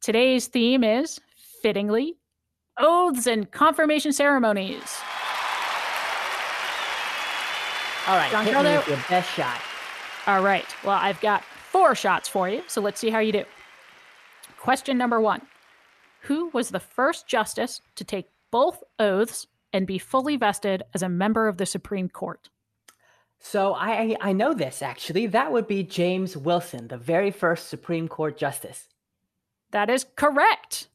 Today's 0.00 0.46
theme 0.46 0.82
is, 0.82 1.20
fittingly, 1.60 2.16
oaths 2.78 3.26
and 3.26 3.50
confirmation 3.50 4.12
ceremonies. 4.12 4.98
All 8.06 8.16
right, 8.16 8.30
hit 8.44 8.54
me 8.54 8.76
with 8.76 8.88
your 8.88 8.96
best 9.10 9.30
shot. 9.34 9.60
All 10.26 10.42
right. 10.42 10.64
Well, 10.84 10.96
I've 10.96 11.20
got 11.20 11.44
four 11.44 11.94
shots 11.94 12.28
for 12.28 12.48
you, 12.48 12.62
so 12.66 12.80
let's 12.80 12.98
see 12.98 13.10
how 13.10 13.18
you 13.18 13.32
do. 13.32 13.44
Question 14.58 14.96
number 14.96 15.20
one 15.20 15.42
Who 16.22 16.48
was 16.48 16.70
the 16.70 16.80
first 16.80 17.26
justice 17.26 17.82
to 17.96 18.04
take 18.04 18.30
both 18.50 18.82
oaths 18.98 19.46
and 19.72 19.86
be 19.86 19.98
fully 19.98 20.36
vested 20.36 20.82
as 20.94 21.02
a 21.02 21.08
member 21.10 21.46
of 21.46 21.58
the 21.58 21.66
Supreme 21.66 22.08
Court? 22.08 22.48
So 23.38 23.74
I 23.74 24.16
I 24.20 24.32
know 24.32 24.54
this 24.54 24.80
actually. 24.80 25.26
That 25.26 25.52
would 25.52 25.66
be 25.66 25.82
James 25.82 26.38
Wilson, 26.38 26.88
the 26.88 26.96
very 26.96 27.30
first 27.30 27.68
Supreme 27.68 28.08
Court 28.08 28.38
justice. 28.38 28.88
That 29.72 29.90
is 29.90 30.06
correct. 30.16 30.88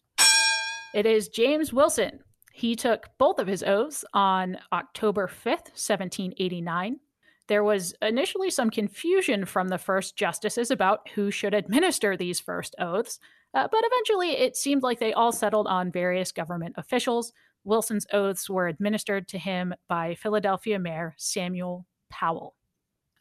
It 0.93 1.05
is 1.05 1.29
James 1.29 1.71
Wilson. 1.71 2.19
He 2.51 2.75
took 2.75 3.09
both 3.17 3.39
of 3.39 3.47
his 3.47 3.63
oaths 3.63 4.05
on 4.13 4.57
October 4.71 5.27
5th, 5.27 5.71
1789. 5.75 6.99
There 7.47 7.63
was 7.63 7.93
initially 8.01 8.49
some 8.49 8.69
confusion 8.69 9.45
from 9.45 9.67
the 9.67 9.77
first 9.77 10.15
justices 10.15 10.71
about 10.71 11.07
who 11.09 11.31
should 11.31 11.53
administer 11.53 12.17
these 12.17 12.39
first 12.39 12.75
oaths, 12.79 13.19
uh, 13.53 13.67
but 13.69 13.83
eventually 13.83 14.31
it 14.31 14.55
seemed 14.55 14.83
like 14.83 14.99
they 14.99 15.13
all 15.13 15.31
settled 15.31 15.67
on 15.67 15.91
various 15.91 16.31
government 16.31 16.75
officials. 16.77 17.33
Wilson's 17.63 18.07
oaths 18.13 18.49
were 18.49 18.67
administered 18.67 19.27
to 19.27 19.38
him 19.38 19.73
by 19.88 20.15
Philadelphia 20.15 20.79
Mayor 20.79 21.13
Samuel 21.17 21.85
Powell. 22.09 22.55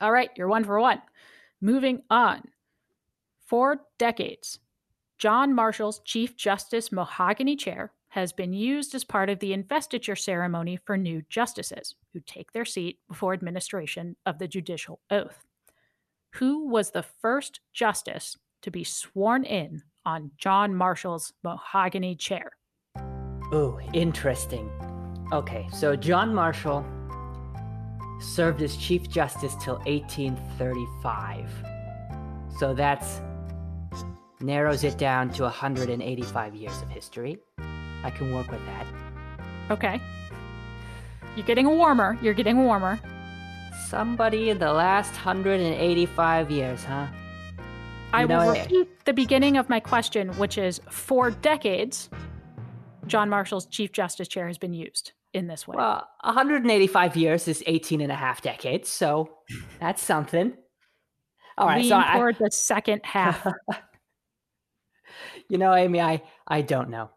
All 0.00 0.12
right, 0.12 0.30
you're 0.36 0.48
one 0.48 0.64
for 0.64 0.80
one. 0.80 1.02
Moving 1.60 2.02
on. 2.08 2.42
For 3.46 3.80
decades, 3.98 4.58
John 5.24 5.54
Marshall's 5.54 6.00
Chief 6.00 6.36
Justice 6.36 6.92
Mahogany 6.92 7.56
Chair 7.56 7.92
has 8.08 8.30
been 8.30 8.52
used 8.52 8.94
as 8.94 9.04
part 9.04 9.30
of 9.30 9.38
the 9.38 9.54
investiture 9.54 10.16
ceremony 10.16 10.76
for 10.84 10.98
new 10.98 11.22
justices 11.30 11.94
who 12.12 12.20
take 12.26 12.52
their 12.52 12.66
seat 12.66 12.98
before 13.08 13.32
administration 13.32 14.16
of 14.26 14.38
the 14.38 14.46
judicial 14.46 15.00
oath. 15.10 15.46
Who 16.34 16.68
was 16.68 16.90
the 16.90 17.02
first 17.22 17.60
justice 17.72 18.36
to 18.60 18.70
be 18.70 18.84
sworn 18.84 19.44
in 19.44 19.84
on 20.04 20.30
John 20.36 20.74
Marshall's 20.74 21.32
Mahogany 21.42 22.16
Chair? 22.16 22.50
Ooh, 23.54 23.80
interesting. 23.94 24.70
Okay, 25.32 25.66
so 25.72 25.96
John 25.96 26.34
Marshall 26.34 26.84
served 28.20 28.60
as 28.60 28.76
Chief 28.76 29.08
Justice 29.08 29.54
till 29.58 29.76
1835. 29.86 31.50
So 32.58 32.74
that's 32.74 33.22
narrows 34.40 34.84
it 34.84 34.98
down 34.98 35.30
to 35.30 35.42
185 35.42 36.54
years 36.54 36.82
of 36.82 36.88
history. 36.88 37.38
I 38.02 38.10
can 38.10 38.34
work 38.34 38.50
with 38.50 38.64
that. 38.66 38.86
Okay. 39.70 40.00
You're 41.36 41.46
getting 41.46 41.66
warmer. 41.66 42.18
You're 42.22 42.34
getting 42.34 42.64
warmer. 42.64 43.00
Somebody 43.88 44.50
in 44.50 44.58
the 44.58 44.72
last 44.72 45.12
185 45.12 46.50
years, 46.50 46.84
huh? 46.84 47.06
I 48.12 48.22
you 48.22 48.28
will 48.28 48.52
repeat 48.52 49.04
the 49.04 49.12
beginning 49.12 49.56
of 49.56 49.68
my 49.68 49.80
question, 49.80 50.28
which 50.38 50.56
is 50.56 50.80
for 50.88 51.30
decades, 51.30 52.08
John 53.06 53.28
Marshall's 53.28 53.66
Chief 53.66 53.90
Justice 53.90 54.28
chair 54.28 54.46
has 54.46 54.58
been 54.58 54.72
used 54.72 55.12
in 55.32 55.48
this 55.48 55.66
way. 55.66 55.74
Well, 55.76 56.08
185 56.22 57.16
years 57.16 57.48
is 57.48 57.62
18 57.66 58.00
and 58.00 58.12
a 58.12 58.14
half 58.14 58.40
decades, 58.40 58.88
so 58.88 59.38
that's 59.80 60.02
something. 60.02 60.54
All 61.58 61.66
right, 61.66 61.82
Lean 61.82 61.88
so 61.88 62.02
toward 62.12 62.36
I, 62.36 62.44
the 62.44 62.50
second 62.50 63.00
half. 63.04 63.46
you 65.48 65.58
know, 65.58 65.74
Amy, 65.74 66.00
I 66.00 66.22
I 66.46 66.62
don't 66.62 66.90
know. 66.90 67.10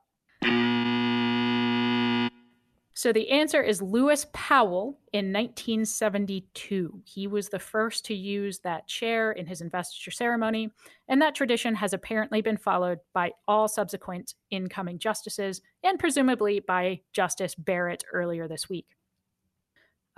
So 2.98 3.14
the 3.14 3.30
answer 3.30 3.62
is 3.62 3.80
Lewis 3.80 4.26
Powell 4.34 4.98
in 5.14 5.32
1972. 5.32 7.00
He 7.06 7.28
was 7.28 7.48
the 7.48 7.60
first 7.60 8.06
to 8.06 8.16
use 8.16 8.58
that 8.62 8.88
chair 8.88 9.34
in 9.34 9.46
his 9.46 9.62
investiture 9.62 10.10
ceremony, 10.10 10.72
and 11.08 11.22
that 11.22 11.36
tradition 11.36 11.76
has 11.76 11.94
apparently 11.94 12.42
been 12.42 12.58
followed 12.58 12.98
by 13.14 13.34
all 13.48 13.68
subsequent 13.68 14.34
incoming 14.50 14.98
justices 14.98 15.62
and 15.84 16.00
presumably 16.00 16.60
by 16.60 17.02
Justice 17.14 17.54
Barrett 17.54 18.04
earlier 18.12 18.48
this 18.48 18.68
week. 18.68 18.88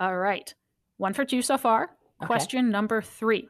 All 0.00 0.16
right, 0.16 0.54
one 0.96 1.12
for 1.12 1.26
two 1.26 1.42
so 1.42 1.58
far. 1.58 1.90
Okay. 2.22 2.26
Question 2.26 2.70
number 2.70 3.02
three 3.02 3.46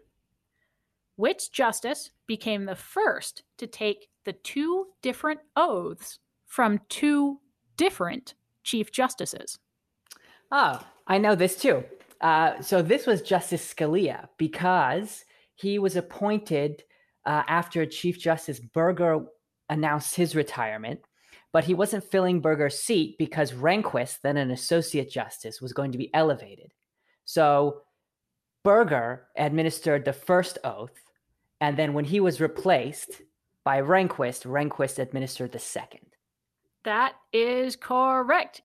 Which 1.14 1.53
justice 1.53 2.11
became 2.27 2.64
the 2.64 2.75
first 2.75 3.44
to 3.59 3.68
take 3.68 4.09
the 4.24 4.33
two 4.33 4.87
different 5.02 5.40
oaths 5.56 6.18
from 6.46 6.80
two 6.88 7.40
different 7.76 8.35
chief 8.62 8.92
justices. 8.92 9.59
Oh, 10.50 10.85
I 11.06 11.18
know 11.18 11.35
this 11.35 11.56
too. 11.56 11.85
Uh, 12.20 12.61
so 12.61 12.83
this 12.83 13.06
was 13.06 13.22
Justice 13.22 13.72
Scalia 13.72 14.28
because 14.37 15.24
he 15.54 15.78
was 15.78 15.96
appointed 15.96 16.83
uh, 17.24 17.42
after 17.48 17.87
Chief 17.87 18.18
Justice 18.18 18.59
Burger 18.59 19.24
announced 19.68 20.14
his 20.14 20.35
retirement, 20.35 21.00
but 21.52 21.64
he 21.64 21.74
wasn't 21.74 22.04
filling 22.04 22.40
Burger's 22.40 22.78
seat 22.78 23.16
because 23.18 23.52
Rehnquist, 23.52 24.18
then 24.22 24.37
an 24.37 24.50
associate 24.50 25.11
justice, 25.11 25.61
was 25.61 25.72
going 25.72 25.92
to 25.92 25.98
be 25.98 26.12
elevated. 26.14 26.72
So 27.24 27.83
Burger 28.64 29.28
administered 29.37 30.04
the 30.04 30.12
first 30.12 30.59
oath, 30.64 30.98
and 31.61 31.76
then 31.76 31.94
when 31.94 32.04
he 32.04 32.20
was 32.20 32.40
replaced, 32.40 33.22
by 33.70 33.80
Rehnquist, 33.80 34.46
Rehnquist 34.46 34.98
administered 34.98 35.52
the 35.52 35.61
second. 35.61 36.04
That 36.83 37.12
is 37.33 37.76
correct. 37.76 38.62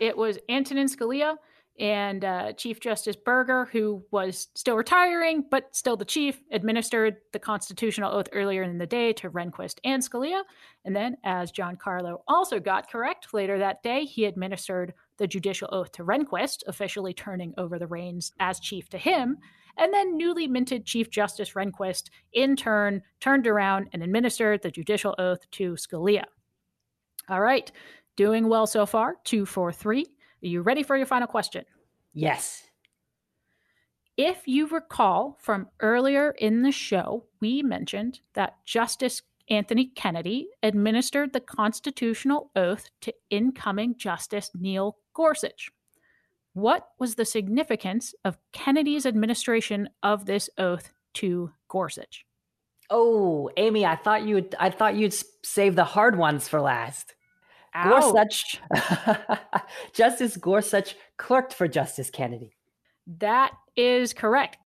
It 0.00 0.16
was 0.16 0.38
Antonin 0.48 0.86
Scalia. 0.86 1.34
And 1.80 2.24
uh, 2.24 2.52
Chief 2.52 2.78
Justice 2.78 3.16
Burger, 3.16 3.68
who 3.72 4.04
was 4.12 4.46
still 4.54 4.76
retiring 4.76 5.44
but 5.50 5.74
still 5.74 5.96
the 5.96 6.04
chief, 6.04 6.40
administered 6.52 7.16
the 7.32 7.40
constitutional 7.40 8.12
oath 8.12 8.28
earlier 8.32 8.62
in 8.62 8.78
the 8.78 8.86
day 8.86 9.12
to 9.14 9.28
Rehnquist 9.28 9.80
and 9.82 10.00
Scalia. 10.00 10.42
And 10.84 10.94
then, 10.94 11.16
as 11.24 11.50
Giancarlo 11.50 12.20
also 12.28 12.60
got 12.60 12.88
correct 12.88 13.34
later 13.34 13.58
that 13.58 13.82
day, 13.82 14.04
he 14.04 14.26
administered 14.26 14.94
the 15.16 15.26
judicial 15.26 15.68
oath 15.72 15.90
to 15.92 16.04
Rehnquist, 16.04 16.62
officially 16.68 17.12
turning 17.12 17.54
over 17.58 17.76
the 17.76 17.88
reins 17.88 18.30
as 18.38 18.60
chief 18.60 18.88
to 18.90 18.98
him. 18.98 19.38
And 19.78 19.92
then 19.92 20.16
newly 20.16 20.46
minted 20.46 20.84
Chief 20.84 21.10
Justice 21.10 21.52
Rehnquist, 21.52 22.10
in 22.32 22.56
turn, 22.56 23.02
turned 23.20 23.46
around 23.46 23.88
and 23.92 24.02
administered 24.02 24.62
the 24.62 24.70
judicial 24.70 25.14
oath 25.18 25.50
to 25.52 25.72
Scalia. 25.72 26.24
All 27.28 27.40
right, 27.40 27.70
doing 28.16 28.48
well 28.48 28.66
so 28.66 28.84
far, 28.86 29.16
two, 29.24 29.46
four, 29.46 29.72
three. 29.72 30.06
Are 30.42 30.46
you 30.46 30.62
ready 30.62 30.82
for 30.82 30.96
your 30.96 31.06
final 31.06 31.28
question? 31.28 31.64
Yes. 32.12 32.64
If 34.16 34.42
you 34.46 34.66
recall 34.66 35.38
from 35.40 35.68
earlier 35.80 36.32
in 36.32 36.62
the 36.62 36.72
show, 36.72 37.24
we 37.40 37.62
mentioned 37.62 38.20
that 38.34 38.56
Justice 38.66 39.22
Anthony 39.48 39.86
Kennedy 39.86 40.48
administered 40.62 41.32
the 41.32 41.40
constitutional 41.40 42.50
oath 42.54 42.88
to 43.00 43.14
incoming 43.30 43.96
Justice 43.96 44.50
Neil 44.54 44.96
Gorsuch. 45.14 45.70
What 46.54 46.88
was 46.98 47.14
the 47.14 47.24
significance 47.24 48.14
of 48.24 48.38
Kennedy's 48.52 49.06
administration 49.06 49.88
of 50.02 50.26
this 50.26 50.50
oath 50.58 50.92
to 51.14 51.50
Gorsuch? 51.68 52.26
Oh, 52.90 53.50
Amy, 53.56 53.86
I 53.86 53.96
thought 53.96 54.26
you'd 54.26 54.54
I 54.58 54.68
thought 54.68 54.96
you'd 54.96 55.14
save 55.42 55.76
the 55.76 55.84
hard 55.84 56.16
ones 56.16 56.48
for 56.48 56.60
last. 56.60 57.14
Ouch. 57.74 58.02
Gorsuch, 58.02 58.60
Justice 59.94 60.36
Gorsuch 60.36 60.94
clerked 61.16 61.54
for 61.54 61.66
Justice 61.66 62.10
Kennedy. 62.10 62.54
That 63.06 63.52
is 63.76 64.12
correct. 64.12 64.58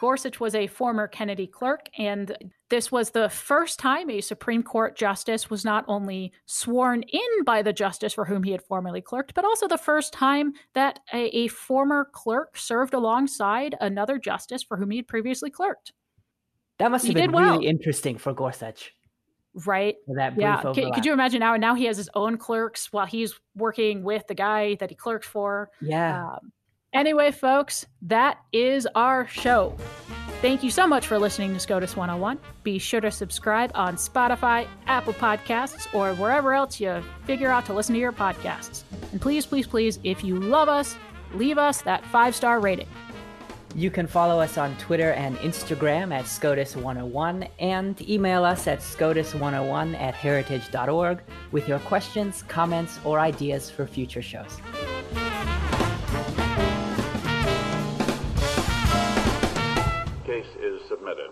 Gorsuch 0.00 0.40
was 0.40 0.54
a 0.54 0.66
former 0.66 1.08
Kennedy 1.08 1.46
clerk, 1.46 1.88
and 1.98 2.36
this 2.68 2.90
was 2.90 3.10
the 3.10 3.28
first 3.28 3.78
time 3.78 4.10
a 4.10 4.20
Supreme 4.20 4.62
Court 4.62 4.96
justice 4.96 5.48
was 5.48 5.64
not 5.64 5.84
only 5.86 6.32
sworn 6.46 7.02
in 7.02 7.44
by 7.44 7.62
the 7.62 7.72
justice 7.72 8.12
for 8.12 8.24
whom 8.24 8.42
he 8.42 8.50
had 8.50 8.62
formerly 8.62 9.00
clerked, 9.00 9.34
but 9.34 9.44
also 9.44 9.68
the 9.68 9.78
first 9.78 10.12
time 10.12 10.52
that 10.74 10.98
a, 11.12 11.26
a 11.36 11.48
former 11.48 12.08
clerk 12.12 12.56
served 12.56 12.92
alongside 12.94 13.76
another 13.80 14.18
justice 14.18 14.62
for 14.62 14.76
whom 14.76 14.90
he 14.90 14.96
had 14.98 15.06
previously 15.08 15.50
clerked. 15.50 15.92
That 16.78 16.90
must 16.90 17.04
He 17.04 17.10
have 17.10 17.14
been 17.14 17.30
did 17.30 17.34
well. 17.34 17.52
really 17.54 17.66
interesting 17.68 18.18
for 18.18 18.32
Gorsuch. 18.34 18.92
Right. 19.64 19.94
For 20.06 20.16
that 20.16 20.34
brief 20.34 20.42
Yeah. 20.42 20.60
Could, 20.60 20.92
could 20.92 21.06
you 21.06 21.12
imagine 21.12 21.40
now? 21.40 21.56
Now 21.56 21.74
he 21.74 21.84
has 21.86 21.96
his 21.96 22.10
own 22.14 22.36
clerks 22.36 22.92
while 22.92 23.06
he's 23.06 23.34
working 23.54 24.02
with 24.02 24.26
the 24.26 24.34
guy 24.34 24.74
that 24.80 24.90
he 24.90 24.96
clerked 24.96 25.24
for. 25.24 25.70
Yeah. 25.80 26.32
Um, 26.32 26.52
anyway, 26.92 27.30
folks, 27.30 27.86
that 28.02 28.38
is 28.52 28.86
our 28.94 29.26
show. 29.28 29.74
Thank 30.46 30.62
you 30.62 30.70
so 30.70 30.86
much 30.86 31.08
for 31.08 31.18
listening 31.18 31.54
to 31.54 31.58
SCOTUS 31.58 31.96
101. 31.96 32.38
Be 32.62 32.78
sure 32.78 33.00
to 33.00 33.10
subscribe 33.10 33.72
on 33.74 33.96
Spotify, 33.96 34.68
Apple 34.86 35.12
Podcasts, 35.12 35.92
or 35.92 36.14
wherever 36.14 36.54
else 36.54 36.78
you 36.78 37.02
figure 37.24 37.50
out 37.50 37.66
to 37.66 37.72
listen 37.72 37.94
to 37.94 38.00
your 38.00 38.12
podcasts. 38.12 38.84
And 39.10 39.20
please, 39.20 39.44
please, 39.44 39.66
please, 39.66 39.98
if 40.04 40.22
you 40.22 40.38
love 40.38 40.68
us, 40.68 40.96
leave 41.34 41.58
us 41.58 41.82
that 41.82 42.06
five 42.06 42.32
star 42.32 42.60
rating. 42.60 42.86
You 43.74 43.90
can 43.90 44.06
follow 44.06 44.38
us 44.38 44.56
on 44.56 44.76
Twitter 44.76 45.10
and 45.14 45.36
Instagram 45.38 46.14
at 46.14 46.26
SCOTUS101 46.26 47.50
and 47.58 48.08
email 48.08 48.44
us 48.44 48.68
at 48.68 48.78
SCOTUS101 48.78 50.00
at 50.00 50.14
heritage.org 50.14 51.22
with 51.50 51.66
your 51.66 51.80
questions, 51.80 52.44
comments, 52.46 53.00
or 53.04 53.18
ideas 53.18 53.68
for 53.68 53.84
future 53.84 54.22
shows. 54.22 54.60
Case 60.26 60.56
is 60.60 60.80
submitted. 60.88 61.30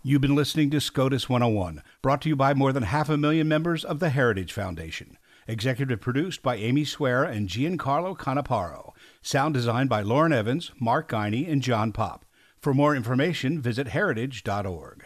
You've 0.00 0.20
been 0.20 0.36
listening 0.36 0.70
to 0.70 0.80
SCOTUS 0.80 1.28
101, 1.28 1.82
brought 2.00 2.22
to 2.22 2.28
you 2.28 2.36
by 2.36 2.54
more 2.54 2.72
than 2.72 2.84
half 2.84 3.08
a 3.08 3.16
million 3.16 3.48
members 3.48 3.84
of 3.84 3.98
the 3.98 4.10
Heritage 4.10 4.52
Foundation. 4.52 5.18
Executive 5.48 6.00
produced 6.00 6.44
by 6.44 6.54
Amy 6.54 6.84
Swearer 6.84 7.24
and 7.24 7.48
Giancarlo 7.48 8.16
Canaparo. 8.16 8.92
Sound 9.20 9.54
designed 9.54 9.88
by 9.88 10.02
Lauren 10.02 10.32
Evans, 10.32 10.70
Mark 10.78 11.10
Guiney, 11.10 11.50
and 11.50 11.60
John 11.60 11.90
Pop. 11.90 12.24
For 12.56 12.72
more 12.72 12.94
information, 12.94 13.60
visit 13.60 13.88
heritage.org. 13.88 15.04